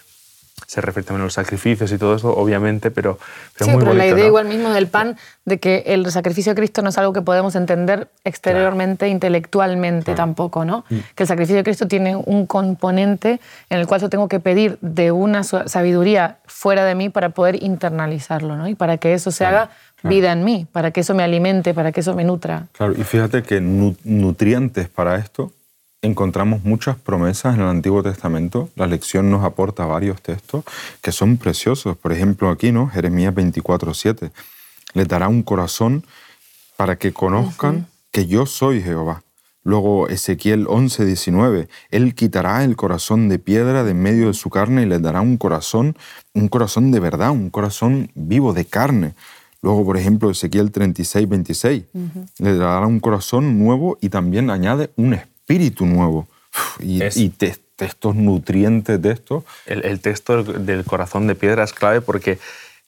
se 0.66 0.80
refiere 0.80 1.06
también 1.06 1.20
a 1.22 1.24
los 1.24 1.34
sacrificios 1.34 1.92
y 1.92 1.98
todo 1.98 2.16
eso, 2.16 2.34
obviamente, 2.34 2.90
pero, 2.90 3.18
pero 3.56 3.66
sí, 3.66 3.70
muy 3.70 3.80
pero 3.84 3.92
la 3.94 3.98
bonito, 4.00 4.14
idea 4.16 4.24
¿no? 4.24 4.28
igual 4.28 4.46
mismo 4.46 4.70
del 4.70 4.88
pan, 4.88 5.16
de 5.44 5.58
que 5.60 5.84
el 5.86 6.10
sacrificio 6.10 6.52
de 6.52 6.56
Cristo 6.56 6.82
no 6.82 6.88
es 6.88 6.98
algo 6.98 7.12
que 7.12 7.22
podemos 7.22 7.54
entender 7.54 8.08
exteriormente, 8.24 9.06
intelectualmente 9.08 10.14
tampoco, 10.14 10.64
¿no? 10.64 10.84
Que 11.14 11.22
el 11.22 11.26
sacrificio 11.28 11.56
de 11.56 11.64
Cristo 11.64 11.86
tiene 11.86 12.16
un 12.16 12.46
componente 12.46 13.38
en 13.70 13.78
el 13.78 13.86
cual 13.86 14.00
yo 14.00 14.08
tengo 14.08 14.28
que 14.28 14.40
pedir 14.40 14.78
de 14.80 15.12
una 15.12 15.44
sabiduría 15.44 16.38
fuera 16.46 16.84
de 16.84 16.94
mí 16.94 17.10
para 17.10 17.28
poder 17.28 17.62
internalizarlo, 17.62 18.56
¿no? 18.56 18.66
Y 18.66 18.74
para 18.74 18.96
que 18.96 19.12
eso 19.14 19.30
se 19.30 19.44
haga 19.44 19.70
vida 20.02 20.32
en 20.32 20.42
mí, 20.44 20.66
para 20.72 20.90
que 20.90 21.00
eso 21.00 21.14
me 21.14 21.22
alimente, 21.22 21.74
para 21.74 21.92
que 21.92 22.00
eso 22.00 22.14
me 22.14 22.24
nutra. 22.24 22.66
Claro, 22.72 22.92
y 22.96 23.02
fíjate 23.04 23.42
que 23.42 23.60
nu- 23.60 23.96
nutrientes 24.04 24.88
para 24.88 25.16
esto 25.16 25.52
encontramos 26.06 26.64
muchas 26.64 26.96
promesas 26.96 27.54
en 27.54 27.62
el 27.62 27.68
Antiguo 27.68 28.02
Testamento. 28.02 28.70
La 28.76 28.86
lección 28.86 29.30
nos 29.30 29.44
aporta 29.44 29.84
varios 29.84 30.22
textos 30.22 30.64
que 31.02 31.12
son 31.12 31.36
preciosos. 31.36 31.96
Por 31.96 32.12
ejemplo, 32.12 32.48
aquí, 32.48 32.72
¿no? 32.72 32.88
Jeremías 32.88 33.34
24, 33.34 33.92
7. 33.92 34.30
Les 34.94 35.08
dará 35.08 35.28
un 35.28 35.42
corazón 35.42 36.04
para 36.76 36.96
que 36.96 37.12
conozcan 37.12 37.86
que 38.12 38.26
yo 38.26 38.46
soy 38.46 38.82
Jehová. 38.82 39.22
Luego 39.62 40.08
Ezequiel 40.08 40.66
11, 40.68 41.04
19. 41.04 41.68
Él 41.90 42.14
quitará 42.14 42.62
el 42.62 42.76
corazón 42.76 43.28
de 43.28 43.38
piedra 43.38 43.82
de 43.82 43.90
en 43.90 44.00
medio 44.00 44.28
de 44.28 44.34
su 44.34 44.48
carne 44.48 44.82
y 44.82 44.86
les 44.86 45.02
dará 45.02 45.20
un 45.20 45.36
corazón, 45.36 45.96
un 46.34 46.48
corazón 46.48 46.92
de 46.92 47.00
verdad, 47.00 47.30
un 47.32 47.50
corazón 47.50 48.10
vivo 48.14 48.52
de 48.52 48.64
carne. 48.64 49.14
Luego, 49.62 49.84
por 49.84 49.96
ejemplo, 49.96 50.30
Ezequiel 50.30 50.70
36, 50.70 51.28
26. 51.28 51.84
Le 52.38 52.56
dará 52.56 52.86
un 52.86 53.00
corazón 53.00 53.58
nuevo 53.58 53.98
y 54.00 54.08
también 54.08 54.50
añade 54.50 54.90
un 54.96 55.14
espíritu 55.14 55.35
nuevo. 55.86 56.26
Uf, 56.54 56.80
Y, 56.82 57.02
Es- 57.02 57.16
y 57.16 57.28
te- 57.30 57.56
estos 57.78 58.14
nutrientes 58.14 59.00
de 59.02 59.12
esto, 59.12 59.44
El, 59.66 59.84
el 59.84 60.00
texto 60.00 60.42
del, 60.42 60.84
corazón 60.84 61.26
de 61.26 61.34
piedra 61.34 61.62
es 61.64 61.74
clave 61.74 62.00
porque, 62.00 62.38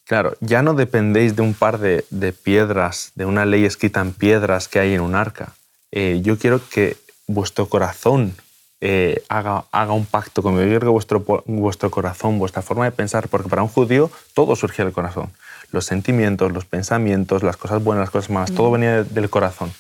claro, 0.07 0.35
ya 0.41 0.63
no 0.63 0.73
dependéis 0.73 1.37
de 1.37 1.43
un 1.43 1.53
par 1.53 1.79
de, 1.79 2.07
de 2.09 2.33
piedras, 2.33 3.13
de 3.15 3.27
una 3.27 3.45
ley 3.45 3.65
escrita 3.67 4.01
en 4.01 4.13
piedras 4.13 4.67
que 4.69 4.79
hay 4.79 4.95
en 4.95 5.03
un 5.03 5.15
arca. 5.15 5.53
Eh, 5.93 6.21
yo 6.23 6.39
quiero 6.39 6.61
que 6.71 6.97
vuestro 7.27 7.69
corazón 7.69 8.35
eh, 8.81 9.23
haga, 9.29 9.65
haga 9.73 9.93
un 9.93 10.07
pacto 10.07 10.43
conmigo. 10.43 10.63
Yo 10.65 10.81
quiero 10.81 11.25
que 11.27 11.43
vuestro, 11.53 11.91
corazón, 11.91 12.39
vuestra 12.39 12.63
forma 12.63 12.85
de 12.87 12.93
pensar, 12.93 13.29
porque 13.29 13.49
para 13.51 13.63
un 13.63 13.69
judío 13.69 14.11
todo 14.35 14.57
surgía 14.57 14.87
del 14.87 14.95
corazón. 14.95 15.31
Los 15.71 15.85
sentimientos, 15.85 16.51
los 16.53 16.65
pensamientos, 16.65 17.43
las 17.43 17.59
cosas 17.59 17.85
buenas, 17.85 18.05
las 18.05 18.11
cosas 18.11 18.31
malas, 18.31 18.53
todo 18.53 18.71
venía 18.71 19.03
de- 19.03 19.05
del 19.05 19.29
corazón. 19.29 19.71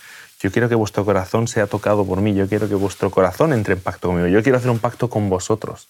Yo 0.40 0.53
quiero 0.53 0.68
que 0.68 0.74
vuestro 0.74 1.05
corazón 1.05 1.48
sea 1.48 1.66
tocado 1.66 2.05
por 2.05 2.20
mí. 2.20 2.35
Yo 2.35 2.48
quiero 2.48 2.68
que 2.68 2.74
vuestro 2.74 3.11
corazón 3.11 3.53
entre 3.53 3.74
en 3.74 3.81
pacto 3.81 4.09
conmigo. 4.09 4.29
Yo 4.29 4.42
quiero 4.42 4.59
hacer 4.59 4.70
un 4.70 4.79
pacto 4.79 5.11
con 5.11 5.29
vosotros. 5.29 5.88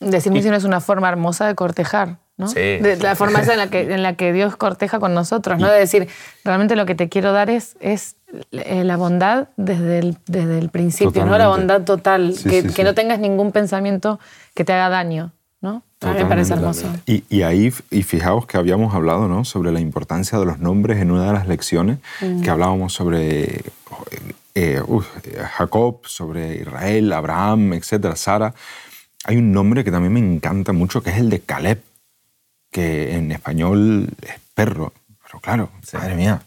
Decir 0.00 0.32
misión 0.32 0.54
es 0.54 0.64
una 0.64 0.80
forma 0.80 1.08
hermosa 1.08 1.46
de 1.46 1.54
cortejar, 1.54 2.18
¿no? 2.36 2.48
Sí. 2.48 2.54
De 2.56 2.96
la 2.96 3.14
forma 3.14 3.40
esa 3.40 3.52
en 3.52 3.58
la, 3.58 3.70
que, 3.70 3.80
en 3.94 4.02
la 4.02 4.16
que 4.16 4.32
Dios 4.32 4.56
corteja 4.56 4.98
con 4.98 5.14
nosotros, 5.14 5.58
¿no? 5.58 5.70
De 5.70 5.78
decir, 5.78 6.08
realmente 6.44 6.76
lo 6.76 6.84
que 6.84 6.94
te 6.94 7.08
quiero 7.08 7.32
dar 7.32 7.48
es, 7.48 7.76
es 7.80 8.16
eh, 8.50 8.84
la 8.84 8.96
bondad 8.96 9.48
desde 9.56 10.00
el, 10.00 10.18
desde 10.26 10.58
el 10.58 10.68
principio, 10.68 11.24
¿no? 11.24 11.38
La 11.38 11.44
Totalmente. 11.44 11.72
bondad 11.72 11.84
total, 11.86 12.34
Sí, 12.34 12.48
que, 12.50 12.66
que 12.66 12.84
no 12.84 12.94
tengas 12.94 13.18
ningún 13.18 13.52
pensamiento 13.52 14.20
que 14.54 14.64
te 14.64 14.72
haga 14.74 14.90
daño, 14.90 15.32
¿no? 15.64 15.82
Mí 16.02 16.10
me 16.12 16.26
parece 16.26 16.52
hermoso. 16.52 16.86
Y, 17.06 17.24
y 17.30 17.42
ahí, 17.42 17.72
y 17.90 18.02
fijaos 18.02 18.46
que 18.46 18.58
habíamos 18.58 18.94
hablado 18.94 19.26
¿no? 19.26 19.46
sobre 19.46 19.72
la 19.72 19.80
importancia 19.80 20.38
de 20.38 20.44
los 20.44 20.58
nombres 20.58 21.00
en 21.00 21.10
una 21.10 21.26
de 21.26 21.32
las 21.32 21.48
lecciones, 21.48 21.98
que 22.42 22.50
hablábamos 22.50 22.92
sobre 22.92 23.62
eh, 24.54 24.82
uf, 24.86 25.06
eh, 25.24 25.42
Jacob, 25.56 26.00
sobre 26.04 26.56
Israel, 26.56 27.12
Abraham, 27.14 27.72
etcétera, 27.72 28.14
Sara. 28.14 28.54
Hay 29.24 29.38
un 29.38 29.52
nombre 29.52 29.82
que 29.82 29.90
también 29.90 30.12
me 30.12 30.20
encanta 30.20 30.72
mucho, 30.72 31.02
que 31.02 31.08
es 31.10 31.16
el 31.16 31.30
de 31.30 31.40
Caleb, 31.40 31.82
que 32.70 33.16
en 33.16 33.32
español 33.32 34.10
es 34.20 34.34
perro. 34.52 34.92
Pero 35.24 35.40
claro, 35.40 35.70
madre 35.94 36.14
mía, 36.14 36.42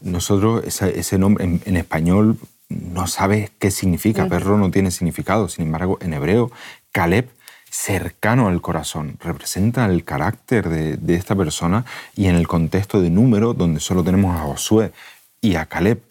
nosotros 0.00 0.64
ese, 0.64 0.98
ese 0.98 1.18
nombre 1.18 1.44
en, 1.44 1.60
en 1.66 1.76
español 1.76 2.38
no 2.70 3.06
sabes 3.06 3.50
qué 3.58 3.70
significa. 3.70 4.26
Perro 4.28 4.56
no 4.56 4.70
tiene 4.70 4.90
significado. 4.90 5.50
Sin 5.50 5.66
embargo, 5.66 5.98
en 6.00 6.14
hebreo, 6.14 6.50
Caleb, 6.90 7.28
cercano 7.72 8.48
al 8.48 8.60
corazón, 8.60 9.16
representa 9.18 9.86
el 9.86 10.04
carácter 10.04 10.68
de, 10.68 10.98
de 10.98 11.14
esta 11.14 11.34
persona 11.34 11.86
y 12.14 12.26
en 12.26 12.36
el 12.36 12.46
contexto 12.46 13.00
de 13.00 13.08
número, 13.08 13.54
donde 13.54 13.80
solo 13.80 14.04
tenemos 14.04 14.36
a 14.36 14.40
Josué 14.40 14.92
y 15.40 15.56
a 15.56 15.64
Caleb, 15.64 16.02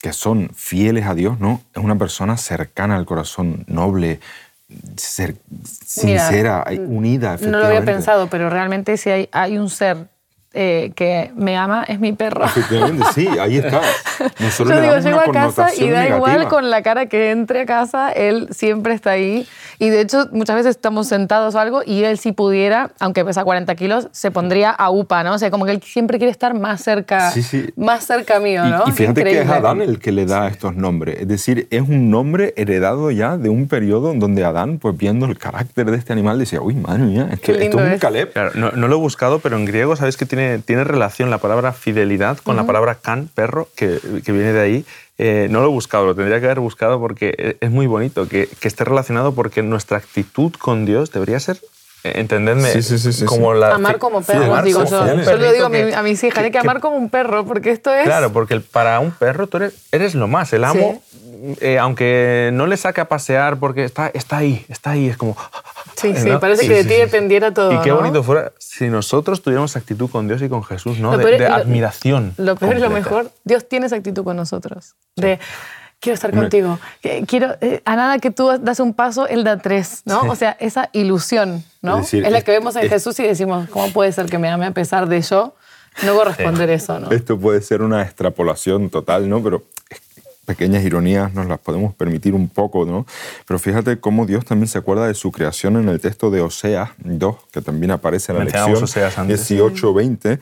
que 0.00 0.14
son 0.14 0.50
fieles 0.54 1.04
a 1.04 1.14
Dios, 1.14 1.38
¿no? 1.38 1.60
Es 1.74 1.84
una 1.84 1.96
persona 1.96 2.38
cercana 2.38 2.96
al 2.96 3.04
corazón, 3.04 3.64
noble, 3.66 4.18
Mira, 4.68 5.34
sincera, 5.74 6.64
unida. 6.86 7.36
No 7.42 7.58
lo 7.58 7.66
había 7.66 7.84
pensado, 7.84 8.28
pero 8.28 8.48
realmente 8.48 8.96
si 8.96 9.10
hay, 9.10 9.28
hay 9.32 9.58
un 9.58 9.68
ser 9.68 10.06
eh, 10.52 10.92
que 10.96 11.30
me 11.36 11.56
ama, 11.56 11.84
es 11.86 12.00
mi 12.00 12.12
perro. 12.12 12.44
Efectivamente, 12.44 13.04
sí, 13.14 13.28
ahí 13.40 13.58
está. 13.58 13.80
Nosotros 14.40 14.76
Yo 14.76 14.82
digo, 14.82 14.98
llego 14.98 15.20
a 15.20 15.32
casa 15.32 15.68
y 15.76 15.88
da 15.88 16.06
igual 16.06 16.20
negativa. 16.32 16.48
con 16.50 16.70
la 16.70 16.82
cara 16.82 17.06
que 17.06 17.30
entre 17.30 17.60
a 17.62 17.66
casa, 17.66 18.10
él 18.10 18.48
siempre 18.50 18.94
está 18.94 19.10
ahí. 19.12 19.46
Y 19.78 19.88
de 19.90 20.00
hecho, 20.02 20.28
muchas 20.32 20.56
veces 20.56 20.70
estamos 20.76 21.06
sentados 21.08 21.54
o 21.54 21.58
algo 21.60 21.82
y 21.86 22.02
él 22.04 22.18
si 22.18 22.32
pudiera, 22.32 22.90
aunque 23.00 23.24
pesa 23.24 23.44
40 23.44 23.74
kilos, 23.76 24.08
se 24.12 24.30
pondría 24.30 24.70
a 24.70 24.90
upa, 24.90 25.22
¿no? 25.24 25.34
O 25.34 25.38
sea, 25.38 25.50
como 25.50 25.64
que 25.64 25.70
él 25.72 25.82
siempre 25.82 26.18
quiere 26.18 26.30
estar 26.30 26.52
más 26.58 26.82
cerca, 26.82 27.30
Sí, 27.30 27.42
sí. 27.42 27.70
más 27.76 28.04
cerca 28.04 28.40
mío, 28.40 28.66
Y- 28.66 28.70
¿no? 28.70 28.84
Y, 28.86 28.92
fíjate 28.92 29.22
que 29.24 29.30
es 29.30 29.36
Increíble. 29.44 29.54
Adán 29.68 29.80
el 29.80 29.98
que 29.98 30.12
le 30.12 30.26
da 30.26 30.48
estos 30.48 30.74
nombres. 30.74 31.20
Es 31.20 31.28
decir, 31.28 31.66
es 31.70 31.80
un 31.82 32.10
nombre 32.10 32.52
heredado 32.56 33.10
ya 33.10 33.36
de 33.38 33.48
un 33.48 33.68
periodo 33.68 34.10
en 34.10 34.18
donde 34.20 34.44
Adán, 34.44 34.78
pues 34.78 34.96
viendo 34.96 35.26
el 35.26 35.38
carácter 35.38 35.90
de 35.90 35.96
este 35.96 36.12
animal, 36.12 36.38
decía, 36.38 36.60
uy, 36.60 36.74
madre 36.74 37.04
mía, 37.04 37.28
es 37.32 37.40
que 37.40 37.46
Qué 37.46 37.52
esto 37.52 37.62
lindo 37.62 37.78
es 37.80 37.86
un 37.86 37.92
es. 37.94 38.00
Caleb. 38.00 38.32
Claro, 38.32 38.50
no, 38.54 38.72
no 38.72 38.88
lo 38.88 38.96
he 38.96 38.98
buscado, 38.98 39.38
pero 39.38 39.56
en 39.56 39.64
griego, 39.64 39.96
¿sabéis 39.96 40.16
que 40.18 40.26
tiene 40.26 40.39
tiene, 40.40 40.58
tiene 40.60 40.84
relación 40.84 41.30
la 41.30 41.38
palabra 41.38 41.72
fidelidad 41.72 42.38
con 42.38 42.56
la 42.56 42.64
palabra 42.64 42.94
can, 42.94 43.28
perro, 43.28 43.68
que, 43.76 44.00
que 44.24 44.32
viene 44.32 44.52
de 44.52 44.60
ahí. 44.60 44.84
Eh, 45.18 45.48
no 45.50 45.60
lo 45.60 45.66
he 45.66 45.70
buscado, 45.70 46.06
lo 46.06 46.14
tendría 46.14 46.40
que 46.40 46.46
haber 46.46 46.60
buscado 46.60 46.98
porque 46.98 47.34
e, 47.36 47.56
es 47.60 47.70
muy 47.70 47.86
bonito 47.86 48.26
que, 48.26 48.48
que 48.58 48.68
esté 48.68 48.84
relacionado 48.84 49.34
porque 49.34 49.62
nuestra 49.62 49.98
actitud 49.98 50.52
con 50.58 50.86
Dios 50.86 51.12
debería 51.12 51.38
ser 51.40 51.58
eh, 51.58 51.60
entendedme 52.02 52.70
Sí, 52.70 52.82
sí, 52.82 52.98
sí, 52.98 53.12
sí, 53.12 53.24
como 53.24 53.52
la 53.54 53.74
Amar 53.74 53.98
como 53.98 54.22
perro, 54.22 54.44
amar 54.44 54.64
digo 54.64 54.84
como 54.84 54.90
yo. 55.06 55.22
Yo 55.22 55.36
lo 55.36 55.52
digo 55.52 55.66
a, 55.66 55.68
mi- 55.68 55.78
que- 55.84 55.94
a 55.94 56.02
mis 56.02 56.22
hijas, 56.24 56.38
hay 56.38 56.44
que, 56.46 56.52
que- 56.52 56.58
amar 56.58 56.80
como 56.80 56.96
un 56.96 57.10
perro, 57.10 57.44
porque 57.44 57.70
esto 57.70 57.92
es... 57.94 58.04
Claro, 58.04 58.32
porque 58.32 58.54
el- 58.54 58.62
para 58.62 58.98
un 59.00 59.10
perro 59.10 59.46
tú 59.46 59.58
eres, 59.58 59.74
eres 59.92 60.14
lo 60.14 60.26
más. 60.28 60.52
El 60.52 60.64
amo, 60.64 61.02
eh, 61.60 61.78
aunque 61.78 62.50
no 62.52 62.66
le 62.66 62.76
saque 62.76 63.00
a 63.00 63.04
pasear 63.06 63.58
porque 63.58 63.84
está, 63.84 64.08
está 64.14 64.38
ahí, 64.38 64.64
está 64.68 64.90
ahí, 64.90 65.08
es 65.08 65.16
como... 65.16 65.36
Sí, 65.96 66.14
sí, 66.16 66.30
¿no? 66.30 66.40
parece 66.40 66.64
Y- 66.64 66.68
que 66.68 66.74
de 66.74 66.84
ti 66.84 66.94
dependiera 66.94 67.52
todo, 67.52 67.72
Y 67.72 67.78
qué 67.80 67.90
¿no? 67.90 67.96
bonito 67.96 68.22
fuera 68.22 68.52
si 68.58 68.88
nosotros 68.88 69.42
tuviéramos 69.42 69.76
actitud 69.76 70.08
con 70.10 70.26
Dios 70.26 70.40
y 70.42 70.48
con 70.48 70.64
Jesús, 70.64 70.98
¿no? 70.98 71.12
Lo 71.12 71.18
De, 71.18 71.24
peor- 71.24 71.38
de 71.38 71.48
lo- 71.48 71.54
admiración. 71.54 72.34
Lo 72.38 72.56
peor 72.56 72.76
y 72.78 72.80
lo 72.80 72.88
mejor, 72.90 73.30
Dios 73.44 73.68
tiene 73.68 73.86
esa 73.86 73.96
actitud 73.96 74.24
con 74.24 74.36
nosotros. 74.36 74.94
De, 75.16 75.38
quiero 76.00 76.14
estar 76.14 76.30
contigo. 76.34 76.78
que- 77.02 77.24
Quiero, 77.26 77.56
eh, 77.60 77.82
a 77.84 77.94
nada 77.96 78.18
que 78.18 78.30
tú 78.30 78.48
das 78.60 78.80
un 78.80 78.94
paso, 78.94 79.28
Él 79.28 79.44
da 79.44 79.58
tres, 79.58 80.02
¿no? 80.06 80.22
O 80.22 80.34
sea, 80.34 80.56
esa 80.60 80.88
ilusión, 80.92 81.62
¿no? 81.82 81.96
Es 81.98 82.04
decir, 82.06 82.24
es 82.24 82.32
la 82.32 82.38
es- 82.38 82.44
que 82.44 82.50
vemos 82.52 82.74
en 82.76 82.84
es- 82.84 82.90
Jesús 82.90 83.18
y 83.20 83.24
decimos, 83.24 83.68
¿cómo 83.70 83.90
puede 83.92 84.10
ser 84.12 84.26
que 84.26 84.38
me 84.38 84.48
ame 84.48 84.66
a 84.66 84.70
pesar 84.72 85.08
de 85.08 85.20
yo 85.20 85.54
no 86.04 86.14
corresponder 86.14 86.70
eso, 86.70 86.98
no? 86.98 87.10
Esto 87.10 87.38
puede 87.38 87.60
ser 87.62 87.82
una 87.82 88.02
extrapolación 88.02 88.90
total, 88.90 89.28
¿no? 89.28 89.42
Pero 89.42 89.62
pequeñas 90.46 90.82
ironías 90.84 91.32
nos 91.32 91.46
las 91.46 91.58
podemos 91.60 91.94
permitir 91.94 92.34
un 92.34 92.48
poco, 92.48 92.84
¿no? 92.84 93.06
Pero 93.46 93.58
fíjate 93.60 94.00
cómo 94.00 94.26
Dios 94.26 94.44
también 94.44 94.66
se 94.68 94.78
acuerda 94.78 95.06
de 95.06 95.14
su 95.14 95.30
creación 95.30 95.76
en 95.76 95.88
el 95.88 96.00
texto 96.00 96.30
de 96.30 96.40
Oseas 96.40 96.90
2, 96.98 97.36
que 97.52 97.60
también 97.60 97.92
aparece 97.92 98.32
en 98.32 98.38
la 98.38 98.44
lección 98.44 98.82
Oseas 98.82 99.16
antes. 99.18 99.46
18, 99.48 99.94
20. 99.94 100.40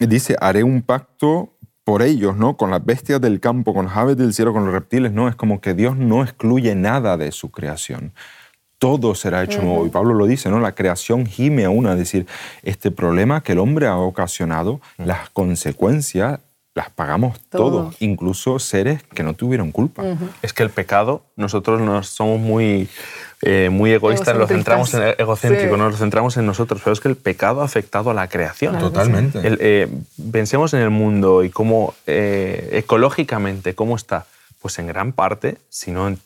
Y 0.00 0.06
dice, 0.06 0.36
haré 0.40 0.64
un 0.64 0.82
pacto 0.82 1.52
por 1.84 2.02
ellos, 2.02 2.36
¿no? 2.36 2.56
Con 2.56 2.70
las 2.70 2.84
bestias 2.84 3.20
del 3.20 3.40
campo, 3.40 3.74
con 3.74 3.86
las 3.86 3.96
aves 3.96 4.16
del 4.16 4.32
cielo, 4.32 4.52
con 4.52 4.64
los 4.64 4.74
reptiles, 4.74 5.12
¿no? 5.12 5.28
Es 5.28 5.36
como 5.36 5.60
que 5.60 5.74
Dios 5.74 5.96
no 5.96 6.22
excluye 6.22 6.74
nada 6.74 7.16
de 7.16 7.30
su 7.30 7.50
creación. 7.50 8.12
Todo 8.78 9.14
será 9.14 9.42
hecho 9.42 9.62
nuevo. 9.62 9.86
Y 9.86 9.90
Pablo 9.90 10.14
lo 10.14 10.26
dice, 10.26 10.50
¿no? 10.50 10.60
La 10.60 10.74
creación 10.74 11.26
gime 11.26 11.64
a 11.64 11.70
una. 11.70 11.92
Es 11.92 11.98
decir, 11.98 12.26
este 12.62 12.90
problema 12.90 13.42
que 13.42 13.52
el 13.52 13.58
hombre 13.58 13.86
ha 13.86 13.96
ocasionado, 13.96 14.80
las 14.98 15.30
consecuencias 15.30 16.40
las 16.74 16.90
pagamos 16.90 17.38
Todo. 17.50 17.70
todos, 17.70 17.96
incluso 18.00 18.58
seres 18.58 19.02
que 19.14 19.22
no 19.22 19.34
tuvieron 19.34 19.70
culpa. 19.70 20.02
Es 20.42 20.52
que 20.52 20.64
el 20.64 20.70
pecado, 20.70 21.22
nosotros 21.36 21.80
nos 21.80 22.08
somos 22.08 22.40
muy, 22.40 22.88
eh, 23.44 23.68
muy 23.70 23.92
egoístas, 23.92 24.36
lo 24.36 24.46
centramos 24.46 24.92
en 24.94 25.14
egocéntrico, 25.18 25.74
Sí. 25.74 25.78
nos 25.80 25.92
lo 25.92 25.98
centramos 25.98 26.36
en 26.36 26.46
nosotros, 26.46 26.80
pero 26.82 26.92
es 26.94 27.00
que 27.00 27.08
el 27.08 27.16
pecado 27.16 27.60
ha 27.62 27.64
afectado 27.64 28.10
a 28.10 28.14
la 28.14 28.28
creación. 28.28 28.78
Totalmente. 28.78 29.38
El, 29.46 29.58
eh, 29.60 29.88
pensemos 30.32 30.72
en 30.74 30.80
el 30.80 30.90
mundo 30.90 31.44
y 31.44 31.50
cómo 31.50 31.94
eh, 32.06 32.70
ecológicamente, 32.72 33.74
cómo 33.74 33.96
está. 33.96 34.26
Pues 34.60 34.78
en 34.78 34.86
gran 34.86 35.12
parte, 35.12 35.58
si 35.68 35.90
no 35.90 36.08
en, 36.08 36.18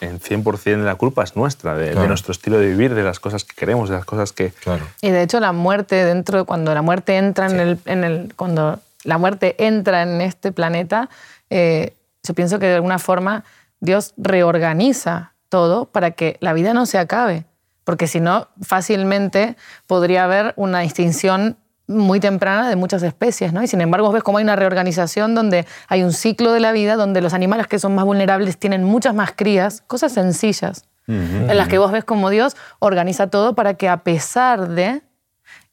en 0.00 0.20
100% 0.20 0.62
de 0.64 0.76
la 0.84 0.96
culpa 0.96 1.24
es 1.24 1.34
nuestra, 1.36 1.74
de, 1.76 1.86
de 1.86 1.92
Claro. 1.92 2.08
nuestro 2.08 2.32
estilo 2.32 2.58
de 2.58 2.66
vivir, 2.66 2.94
de 2.94 3.02
las 3.02 3.20
cosas 3.20 3.44
que 3.44 3.54
queremos, 3.56 3.88
de 3.88 3.96
las 3.96 4.04
cosas 4.04 4.32
que... 4.32 4.50
Claro. 4.50 4.84
Y 5.00 5.10
de 5.10 5.22
hecho 5.22 5.40
la 5.40 5.52
muerte 5.52 6.04
dentro, 6.04 6.44
cuando 6.44 6.74
la 6.74 6.82
muerte 6.82 7.16
entra 7.16 7.46
en 7.46 7.60
el, 7.60 7.78
en 7.86 8.04
el, 8.04 8.32
cuando 8.36 8.80
la 9.04 9.18
muerte 9.18 9.54
entra 9.64 10.02
en 10.02 10.20
este 10.20 10.52
planeta, 10.52 11.08
eh, 11.48 11.94
yo 12.22 12.34
pienso 12.34 12.58
que 12.58 12.66
de 12.66 12.74
alguna 12.74 12.98
forma 12.98 13.44
Dios 13.80 14.14
reorganiza 14.16 15.32
todo 15.54 15.84
para 15.84 16.10
que 16.10 16.36
la 16.40 16.52
vida 16.52 16.74
no 16.74 16.84
se 16.84 16.98
acabe, 16.98 17.44
porque 17.84 18.08
si 18.08 18.18
no 18.18 18.48
fácilmente 18.60 19.56
podría 19.86 20.24
haber 20.24 20.52
una 20.56 20.80
distinción 20.80 21.58
muy 21.86 22.18
temprana 22.18 22.68
de 22.68 22.74
muchas 22.74 23.04
especies, 23.04 23.52
¿no? 23.52 23.62
Y 23.62 23.68
sin 23.68 23.80
embargo 23.80 24.10
ves 24.10 24.24
cómo 24.24 24.38
hay 24.38 24.42
una 24.42 24.56
reorganización 24.56 25.36
donde 25.36 25.64
hay 25.86 26.02
un 26.02 26.12
ciclo 26.12 26.50
de 26.50 26.58
la 26.58 26.72
vida 26.72 26.96
donde 26.96 27.20
los 27.20 27.34
animales 27.34 27.68
que 27.68 27.78
son 27.78 27.94
más 27.94 28.04
vulnerables 28.04 28.58
tienen 28.58 28.82
muchas 28.82 29.14
más 29.14 29.30
crías, 29.30 29.84
cosas 29.86 30.10
sencillas, 30.10 30.86
en 31.06 31.56
las 31.56 31.68
que 31.68 31.78
vos 31.78 31.92
ves 31.92 32.02
como 32.02 32.30
Dios 32.30 32.56
organiza 32.80 33.28
todo 33.28 33.54
para 33.54 33.74
que 33.74 33.88
a 33.88 33.98
pesar 33.98 34.70
de 34.70 35.02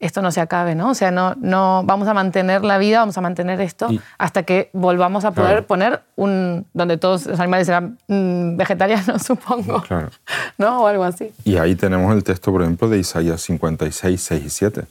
esto 0.02 0.22
no 0.22 0.32
se 0.32 0.42
acabe, 0.42 0.76
¿no? 0.76 0.90
O 0.90 0.94
sea, 0.96 1.12
no, 1.12 1.36
no 1.40 1.84
vamos 1.86 2.08
a 2.08 2.14
mantener 2.14 2.64
la 2.66 2.78
vida, 2.78 3.00
vamos 3.00 3.18
a 3.18 3.22
mantener 3.22 3.62
esto 3.62 3.88
Y- 3.92 4.02
hasta 4.18 4.44
que 4.44 4.70
volvamos 4.74 5.24
a 5.26 5.32
poder 5.32 5.52
Claro. 5.52 5.68
poner 5.68 6.02
un 6.16 6.66
donde 6.74 6.98
todos 6.98 7.26
los 7.28 7.40
animales 7.40 7.68
serán 7.68 7.98
mm, 8.08 8.58
vegetarianos, 8.58 9.22
supongo, 9.26 9.82
Claro. 9.84 10.10
¿no? 10.58 10.82
O 10.84 10.88
algo 10.88 11.04
así. 11.04 11.32
Y 11.46 11.58
ahí 11.58 11.76
tenemos 11.76 12.14
el 12.16 12.24
texto, 12.24 12.52
por 12.52 12.62
ejemplo, 12.64 12.90
de 12.90 13.00
Isaías 13.00 13.42
56, 13.42 14.22
6 14.22 14.44
y 14.46 14.50
7, 14.50 14.82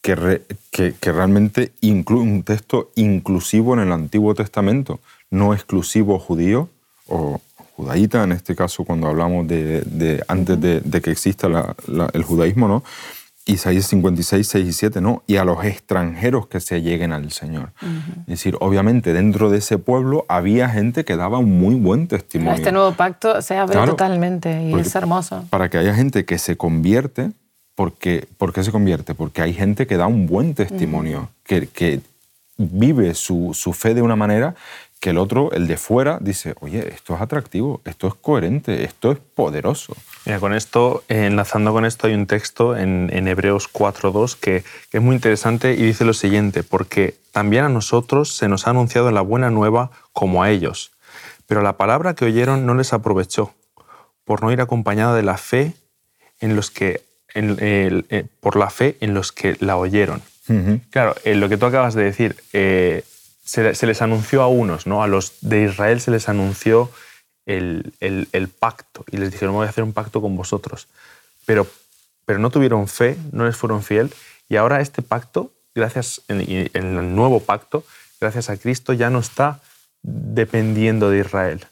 que, 0.00 0.14
re- 0.14 0.42
que, 0.70 0.94
que 0.98 1.12
realmente 1.12 1.72
incluye 1.80 2.22
un 2.30 2.42
texto 2.44 2.90
inclusivo 2.94 3.74
en 3.74 3.80
el 3.80 3.92
Antiguo 3.92 4.34
Testamento, 4.34 5.00
no 5.30 5.52
exclusivo 5.52 6.18
judío 6.18 6.68
o 7.08 7.40
judaíta, 7.76 8.22
en 8.24 8.32
este 8.32 8.54
caso 8.56 8.84
cuando 8.84 9.06
hablamos 9.08 9.46
de, 9.48 9.82
de- 9.82 10.24
antes 10.28 10.60
de, 10.60 10.80
de 10.80 11.00
que 11.00 11.10
exista 11.10 11.48
la- 11.48 11.74
la- 11.86 12.08
el 12.12 12.22
judaísmo, 12.22 12.68
¿no? 12.68 12.82
Isaías 13.48 13.86
56, 13.86 14.46
6 14.46 14.68
y 14.68 14.72
7, 14.72 15.00
¿no? 15.00 15.22
Y 15.26 15.36
a 15.36 15.44
los 15.44 15.64
extranjeros 15.64 16.46
que 16.48 16.60
se 16.60 16.82
lleguen 16.82 17.12
al 17.12 17.32
Señor. 17.32 17.72
Es 18.20 18.26
decir, 18.26 18.56
obviamente 18.60 19.12
dentro 19.14 19.48
de 19.50 19.58
ese 19.58 19.78
pueblo 19.78 20.26
había 20.28 20.68
gente 20.68 21.04
que 21.04 21.16
daba 21.16 21.38
un 21.38 21.58
muy 21.58 21.74
buen 21.74 22.08
testimonio. 22.08 22.54
Este 22.54 22.72
nuevo 22.72 22.92
pacto 22.92 23.40
se 23.40 23.56
abre 23.56 23.72
Claro. 23.72 23.92
totalmente 23.92 24.62
y 24.64 24.74
es 24.74 24.94
hermoso. 24.94 25.44
para 25.48 25.70
que 25.70 25.78
haya 25.78 25.94
gente 25.94 26.24
que 26.26 26.38
se 26.38 26.56
convierte, 26.56 27.32
porque, 27.74 28.28
¿por 28.36 28.52
qué 28.52 28.62
se 28.62 28.70
convierte? 28.70 29.14
Porque 29.14 29.40
hay 29.40 29.54
gente 29.54 29.86
que 29.86 29.96
da 29.96 30.06
un 30.06 30.26
buen 30.26 30.52
testimonio, 30.54 31.30
que, 31.44 31.68
que 31.68 32.00
vive 32.58 33.14
su, 33.14 33.54
su 33.54 33.72
fe 33.72 33.94
de 33.94 34.02
una 34.02 34.16
manera 34.16 34.54
que 35.00 35.10
el 35.10 35.18
otro, 35.18 35.52
el 35.52 35.68
de 35.68 35.76
fuera, 35.76 36.18
dice, 36.20 36.54
oye, 36.60 36.88
esto 36.92 37.14
es 37.14 37.20
atractivo, 37.20 37.80
esto 37.84 38.08
es 38.08 38.14
coherente, 38.14 38.82
esto 38.84 39.12
es 39.12 39.18
poderoso. 39.34 39.94
Mira, 40.26 40.40
con 40.40 40.52
esto, 40.52 41.04
eh, 41.08 41.26
enlazando 41.26 41.72
con 41.72 41.84
esto, 41.84 42.06
hay 42.06 42.14
un 42.14 42.26
texto 42.26 42.76
en, 42.76 43.10
en 43.12 43.28
Hebreos 43.28 43.68
4.2 43.72 44.36
que, 44.38 44.62
que 44.90 44.98
es 44.98 45.02
muy 45.02 45.14
interesante 45.16 45.72
y 45.72 45.82
dice 45.82 46.04
lo 46.04 46.12
siguiente, 46.12 46.62
porque 46.62 47.14
también 47.32 47.64
a 47.64 47.68
nosotros 47.68 48.34
se 48.36 48.48
nos 48.48 48.66
ha 48.66 48.70
anunciado 48.70 49.10
la 49.10 49.20
buena 49.22 49.50
nueva 49.50 49.90
como 50.12 50.42
a 50.42 50.50
ellos, 50.50 50.92
pero 51.46 51.62
la 51.62 51.76
palabra 51.78 52.14
que 52.14 52.26
oyeron 52.26 52.66
no 52.66 52.74
les 52.74 52.92
aprovechó, 52.92 53.54
por 54.24 54.42
no 54.42 54.52
ir 54.52 54.60
acompañada 54.60 55.14
de 55.16 55.22
la 55.22 55.38
fe 55.38 55.72
en 56.40 56.56
los 56.56 56.70
que, 56.70 57.02
en- 57.34 57.56
eh, 57.60 58.26
por 58.40 58.56
la 58.56 58.68
fe 58.68 58.96
en 59.00 59.14
los 59.14 59.32
que 59.32 59.56
la 59.60 59.76
oyeron. 59.78 60.20
Claro, 60.90 61.14
eh, 61.24 61.34
lo 61.34 61.48
que 61.48 61.56
tú 61.56 61.66
acabas 61.66 61.94
de 61.94 62.04
decir, 62.04 62.36
eh, 62.52 63.02
se, 63.44 63.74
se 63.74 63.86
les 63.86 64.02
anunció 64.02 64.42
a 64.42 64.48
unos, 64.48 64.86
¿no? 64.86 65.02
A 65.02 65.06
los 65.06 65.34
de 65.40 65.62
Israel 65.64 66.00
se 66.02 66.10
les 66.10 66.28
anunció 66.28 66.90
el, 67.48 67.92
el- 68.00 68.28
el 68.32 68.46
pacto 68.48 69.04
y 69.10 69.16
les 69.16 69.32
dijeron, 69.32 69.54
voy 69.54 69.66
a 69.66 69.70
hacer 69.70 69.82
un 69.82 69.92
pacto 69.92 70.20
con 70.20 70.36
vosotros. 70.36 70.86
Pero, 71.46 71.66
pero 72.24 72.38
no 72.38 72.50
tuvieron 72.50 72.86
fe, 72.88 73.16
no 73.32 73.44
les 73.46 73.56
fueron 73.56 73.82
fiel 73.82 74.12
y 74.48 74.56
ahora 74.56 74.80
este 74.80 75.02
pacto, 75.02 75.50
gracias 75.74 76.22
en, 76.28 76.40
el 76.72 77.14
nuevo 77.16 77.40
pacto, 77.40 77.84
gracias 78.20 78.50
a 78.50 78.56
Cristo, 78.56 78.92
ya 78.92 79.10
no 79.10 79.18
está 79.18 79.60
dependiendo 80.02 81.10
de 81.10 81.20
Israel. 81.20 81.66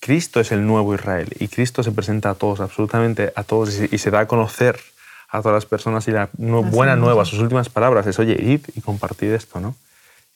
Cristo 0.00 0.40
es 0.40 0.52
el 0.52 0.66
nuevo 0.66 0.94
Israel 0.94 1.28
y 1.38 1.48
Cristo 1.48 1.82
se 1.82 1.90
presenta 1.92 2.30
a 2.30 2.34
todos, 2.34 2.60
absolutamente 2.60 3.32
a 3.34 3.42
todos, 3.44 3.70
y 3.90 3.98
se- 3.98 4.10
da 4.10 4.20
a 4.20 4.26
conocer 4.28 4.78
a 5.28 5.42
todas 5.42 5.56
las 5.56 5.66
personas 5.66 6.06
y 6.08 6.12
la 6.12 6.28
buena 6.70 6.94
nueva, 6.96 7.24
sus 7.24 7.40
últimas 7.40 7.68
palabras 7.68 8.06
es, 8.06 8.18
oye, 8.18 8.36
id 8.40 8.60
y 8.76 8.80
compartid 8.80 9.32
esto, 9.32 9.58
¿no? 9.60 9.74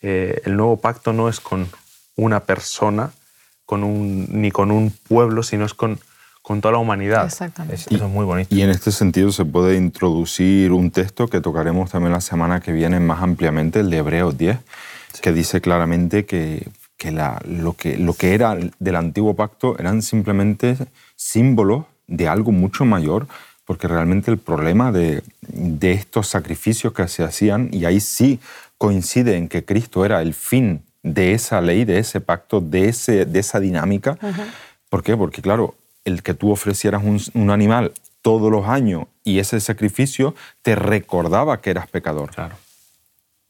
Eh, 0.03 0.40
el 0.44 0.57
nuevo 0.57 0.79
pacto 0.81 1.12
no 1.12 1.29
es 1.29 1.40
con 1.40 1.68
una 2.16 2.40
persona 2.40 3.12
con 3.71 3.85
un, 3.85 4.27
ni 4.43 4.51
con 4.51 4.73
un 4.73 4.91
pueblo, 5.09 5.45
sino 5.45 5.65
es 5.65 5.75
con, 5.75 6.01
con 6.43 6.61
toda 6.61 6.73
la 6.73 6.79
humanidad. 6.79 7.25
Exactamente. 7.27 7.77
Es- 7.77 7.87
eso 7.87 8.07
es 8.07 8.11
muy 8.11 8.25
bonito. 8.25 8.53
Y 8.53 8.63
en 8.63 8.71
este 8.71 8.91
sentido 8.91 9.31
se 9.31 9.45
puede 9.45 9.77
introducir 9.77 10.73
un 10.73 10.91
texto 10.91 11.29
que 11.29 11.41
tocaremos 11.41 11.89
también 11.93 12.11
la 12.13 12.21
semana 12.21 12.59
que 12.61 12.73
viene 12.73 12.99
más 12.99 13.23
ampliamente, 13.23 13.79
el 13.79 13.91
de 13.91 13.99
Hebreos 13.99 14.37
10, 14.37 14.59
que 15.23 15.33
dice 15.33 15.61
claramente 15.61 16.25
que, 16.27 16.67
que, 16.97 17.13
la- 17.13 17.41
lo 17.47 17.75
que 17.75 17.97
lo 17.97 18.15
que 18.15 18.35
era 18.35 18.57
del 18.81 18.97
antiguo 18.97 19.35
pacto 19.37 19.79
eran 19.79 20.03
simplemente 20.03 20.77
símbolos 21.15 21.85
de 22.09 22.27
algo 22.27 22.51
mucho 22.51 22.85
mayor, 22.85 23.29
porque 23.65 23.87
realmente 23.87 24.33
el 24.33 24.39
problema 24.39 24.91
de, 24.91 25.23
de 25.43 25.93
estos 25.93 26.27
sacrificios 26.27 26.93
que 26.93 27.07
se 27.07 27.23
hacían, 27.23 27.69
y 27.71 27.85
ahí 27.85 28.01
sí 28.01 28.41
coincide 28.79 29.37
en 29.37 29.47
que 29.47 29.65
Cristo 29.65 30.05
era 30.05 30.23
el 30.23 30.35
fin 30.35 30.83
de 31.03 31.33
esa 31.35 31.61
ley, 31.61 31.85
de 31.85 31.99
ese 31.99 32.21
pacto, 32.21 32.61
de, 32.61 32.89
ese, 32.89 33.25
de 33.25 33.39
esa 33.41 33.61
dinámica. 33.61 34.19
¿Por 34.89 35.03
qué? 35.03 35.17
Porque 35.17 35.41
claro, 35.43 35.75
el 36.05 36.23
que 36.23 36.35
tú 36.35 36.51
ofrecieras 36.51 37.03
un, 37.05 37.21
un 37.35 37.51
animal 37.51 37.93
todos 38.23 38.51
los 38.51 38.67
años 38.67 39.05
y 39.25 39.39
ese 39.39 39.61
sacrificio 39.61 40.35
te 40.63 40.75
recordaba 40.75 41.61
que 41.61 41.71
eras 41.71 41.87
pecador. 41.89 42.31
Claro. 42.35 42.57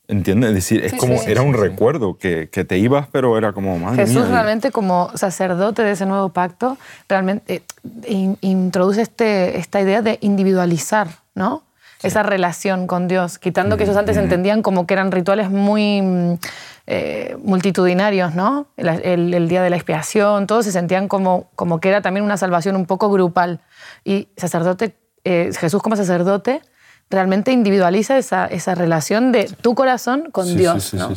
¿Entiendes? 0.06 0.48
Es 0.50 0.54
decir, 0.56 0.84
es 0.84 0.90
Sí, 0.92 0.96
como, 0.98 1.18
sí, 1.18 1.30
era 1.30 1.40
sí, 1.42 1.46
un 1.48 1.54
sí. 1.54 1.60
recuerdo 1.60 2.18
que, 2.18 2.48
que 2.50 2.64
te 2.64 2.78
ibas, 2.78 3.06
pero 3.12 3.38
era 3.38 3.52
como, 3.52 3.78
madre 3.78 4.06
Jesús 4.06 4.22
mía, 4.26 4.32
realmente 4.32 4.72
como 4.72 5.10
sacerdote 5.16 5.82
de 5.82 5.92
ese 5.92 6.04
nuevo 6.04 6.30
pacto, 6.30 6.76
realmente 7.08 7.54
eh, 7.56 7.62
in- 8.08 8.36
introduce 8.40 9.02
este, 9.02 9.58
esta 9.58 9.80
idea 9.80 10.02
de 10.02 10.18
individualizar, 10.20 11.08
¿no? 11.36 11.62
Esa 12.02 12.22
relación 12.22 12.86
con 12.86 13.08
Dios, 13.08 13.38
quitando 13.38 13.76
que 13.76 13.84
ellos 13.84 13.96
antes 13.96 14.16
entendían 14.16 14.62
como 14.62 14.86
que 14.86 14.94
eran 14.94 15.12
rituales 15.12 15.50
muy 15.50 16.00
mm, 16.00 16.38
eh, 16.86 17.36
multitudinarios, 17.42 18.34
¿no? 18.34 18.66
El, 18.76 19.48
día 19.48 19.62
de 19.62 19.70
la 19.70 19.76
expiación, 19.76 20.46
todos 20.46 20.64
se 20.64 20.72
sentían 20.72 21.08
como, 21.08 21.50
como 21.54 21.78
que 21.80 21.88
era 21.88 22.00
también 22.00 22.24
una 22.24 22.36
salvación 22.36 22.76
un 22.76 22.86
poco 22.86 23.10
grupal. 23.10 23.60
Y 24.04 24.28
sacerdote, 24.36 24.96
eh, 25.24 25.50
Jesús 25.58 25.82
como 25.82 25.96
sacerdote 25.96 26.62
realmente 27.10 27.52
individualiza 27.52 28.16
esa, 28.16 28.46
esa 28.46 28.74
relación 28.74 29.32
de 29.32 29.44
tu 29.44 29.74
corazón 29.74 30.30
con 30.30 30.56
Dios. 30.56 30.94
¿no? 30.94 31.12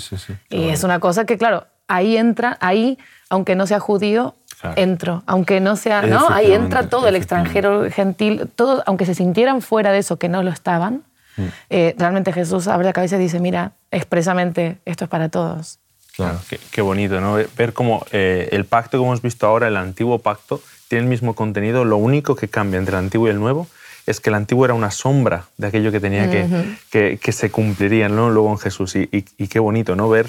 y 0.50 0.70
es 0.70 0.84
una 0.84 1.00
cosa 1.00 1.26
que, 1.26 1.38
claro, 1.38 1.68
ahí 1.88 2.18
entra, 2.18 2.58
ahí, 2.60 2.98
aunque 3.30 3.56
no 3.56 3.68
sea 3.68 3.80
judío, 3.80 4.36
entro. 4.76 5.24
Aunque 5.26 5.60
no 5.60 5.76
sea, 5.76 6.02
¿no? 6.02 6.30
Ahí 6.30 6.52
entra 6.52 6.90
todo, 6.90 7.08
el 7.08 7.16
extranjero 7.16 7.90
gentil, 7.92 8.50
todo, 8.56 8.84
aunque 8.86 9.06
se 9.06 9.16
sintieran 9.16 9.62
fuera 9.62 9.92
de 9.92 10.00
eso, 10.00 10.18
que 10.18 10.30
no 10.30 10.44
lo 10.44 10.52
estaban, 10.52 11.04
Mm. 11.36 11.46
Eh, 11.70 11.96
realmente 11.98 12.32
Jesús 12.34 12.68
abre 12.68 12.86
la 12.86 12.94
cabeza 12.94 13.16
y 13.16 13.20
dice, 13.20 13.40
mira, 13.40 13.74
expresamente 13.92 14.78
esto 14.86 15.06
es 15.06 15.10
para 15.10 15.30
todos. 15.30 15.80
Claro, 16.16 16.40
qué, 16.72 16.82
bonito, 16.82 17.20
¿no? 17.20 17.38
Ver 17.58 17.74
cómo 17.74 18.06
eh, 18.12 18.50
el 18.52 18.66
pacto 18.66 19.00
que 19.00 19.04
hemos 19.04 19.24
visto 19.24 19.48
ahora, 19.48 19.68
el 19.68 19.78
antiguo 19.78 20.20
pacto, 20.20 20.62
tiene 20.88 21.04
el 21.06 21.10
mismo 21.10 21.34
contenido, 21.34 21.86
lo 21.86 21.98
único 21.98 22.36
que 22.36 22.48
cambia 22.48 22.78
entre 22.78 22.96
el 22.96 23.00
antiguo 23.00 23.28
y 23.28 23.32
el 23.32 23.40
nuevo 23.40 23.68
es 24.06 24.20
que 24.20 24.30
el 24.30 24.36
antiguo 24.36 24.66
era 24.66 24.76
una 24.76 24.92
sombra 24.92 25.46
de 25.58 25.68
aquello 25.68 25.92
que 25.92 26.00
tenía 26.00 26.30
que, 26.30 27.18
que, 27.20 27.32
se 27.32 27.50
cumpliría 27.50 28.10
¿no? 28.10 28.30
luego 28.30 28.52
en 28.52 28.60
Jesús. 28.60 28.96
Y, 28.96 29.10
y, 29.12 29.48
qué 29.48 29.60
bonito, 29.60 29.96
¿no? 29.96 30.08
Ver, 30.08 30.28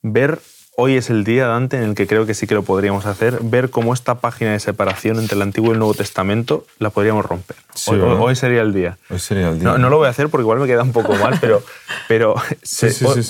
ver 0.00 0.40
hoy 0.82 0.96
es 0.96 1.10
el 1.10 1.22
día, 1.22 1.46
Dante, 1.46 1.76
en 1.76 1.84
el 1.84 1.94
que 1.94 2.08
creo 2.08 2.26
que 2.26 2.34
sí 2.34 2.48
que 2.48 2.54
lo 2.54 2.64
podríamos 2.64 3.06
hacer, 3.06 3.38
ver 3.40 3.70
cómo 3.70 3.94
esta 3.94 4.16
página 4.16 4.50
de 4.50 4.58
separación 4.58 5.20
entre 5.20 5.36
el 5.36 5.42
Antiguo 5.42 5.70
y 5.70 5.72
el 5.74 5.78
Nuevo 5.78 5.94
Testamento 5.94 6.66
la 6.80 6.90
podríamos 6.90 7.24
romper. 7.24 7.56
hoy, 7.86 8.34
sería 8.34 8.62
el 8.62 8.74
día. 8.74 8.98
Hoy 9.08 9.20
sería 9.20 9.50
el 9.50 9.60
día. 9.60 9.78
No, 9.78 9.90
lo 9.90 9.98
voy 9.98 10.08
a 10.08 10.10
hacer 10.10 10.28
porque 10.28 10.42
igual 10.42 10.58
me 10.58 10.66
queda 10.66 10.82
un 10.82 10.90
poco 10.90 11.14
mal, 11.14 11.38
pero, 11.40 11.62
pero 12.08 12.34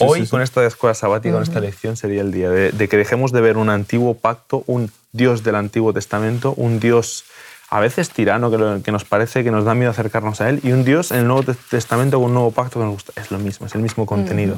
hoy 0.00 0.26
con 0.28 0.40
esta 0.40 0.64
escuela 0.64 0.94
sabática, 0.94 1.34
con 1.34 1.42
esta 1.42 1.60
lección, 1.60 1.98
sería 1.98 2.22
el 2.22 2.32
día 2.32 2.48
de, 2.48 2.88
que 2.88 2.96
dejemos 2.96 3.32
de 3.32 3.42
ver 3.42 3.58
un 3.58 3.68
antiguo 3.68 4.14
pacto, 4.14 4.64
un 4.66 4.90
Dios 5.12 5.44
del 5.44 5.56
Antiguo 5.56 5.92
Testamento, 5.92 6.54
un 6.56 6.80
Dios 6.80 7.24
a 7.68 7.80
veces 7.80 8.08
tirano, 8.10 8.50
que, 8.50 8.82
que, 8.82 8.92
nos 8.92 9.04
parece 9.04 9.44
que 9.44 9.50
nos 9.50 9.66
da 9.66 9.74
miedo 9.74 9.90
acercarnos 9.90 10.40
a 10.40 10.48
Él, 10.48 10.60
y 10.62 10.72
un 10.72 10.84
Dios 10.84 11.10
en 11.10 11.18
el 11.18 11.26
Nuevo 11.26 11.54
Testamento 11.70 12.18
con 12.18 12.28
un 12.28 12.34
nuevo 12.34 12.50
pacto 12.50 12.80
que 12.80 12.86
nos 12.86 12.94
gusta. 12.94 13.12
Es 13.20 13.30
lo 13.30 13.38
mismo, 13.38 13.66
es 13.66 13.74
el 13.74 13.82
mismo 13.82 14.06
contenido 14.06 14.56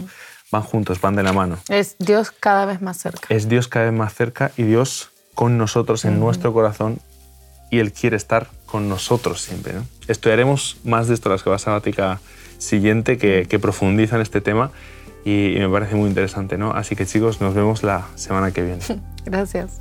van 0.51 0.63
juntos, 0.63 1.01
van 1.01 1.17
de 1.17 1.23
la 1.23 1.33
mano. 1.33 1.59
Es 1.69 1.97
Dios 1.99 2.31
cada 2.31 2.67
vez 2.67 2.81
más 2.83 2.99
cerca. 2.99 3.27
Es 3.29 3.49
Dios 3.49 3.69
cada 3.69 3.87
vez 3.87 3.95
más 3.95 4.15
cerca 4.15 4.53
y 4.57 4.63
Dios 4.65 5.11
con 5.35 5.59
nosotros 5.59 6.05
en 6.05 6.21
nuestro 6.21 6.53
corazón 6.53 6.99
y 7.71 7.81
Él 7.81 7.93
quiere 7.93 8.17
estar 8.17 8.49
con 8.67 8.89
nosotros 8.89 9.41
siempre. 9.41 9.73
¿no? 9.73 9.85
Estudiaremos 10.07 10.79
más 10.85 11.09
de 11.09 11.15
esto 11.15 11.29
en 11.29 11.31
la 11.31 11.37
escuela 11.37 11.59
sabática 11.59 12.21
siguiente 12.59 13.19
que, 13.19 13.47
que 13.49 13.59
profundiza 13.59 14.17
en 14.17 14.23
este 14.23 14.41
tema 14.41 14.71
y, 15.25 15.57
y, 15.57 15.59
me 15.59 15.69
parece 15.69 15.97
muy 15.97 16.09
interesante. 16.09 16.57
¿no? 16.57 16.73
Así 16.73 16.95
que 16.95 17.07
chicos, 17.07 17.41
nos 17.41 17.55
vemos 17.55 17.83
la 17.83 18.07
semana 18.15 18.53
que 18.53 18.63
viene. 18.63 18.83
Gracias. 19.25 19.81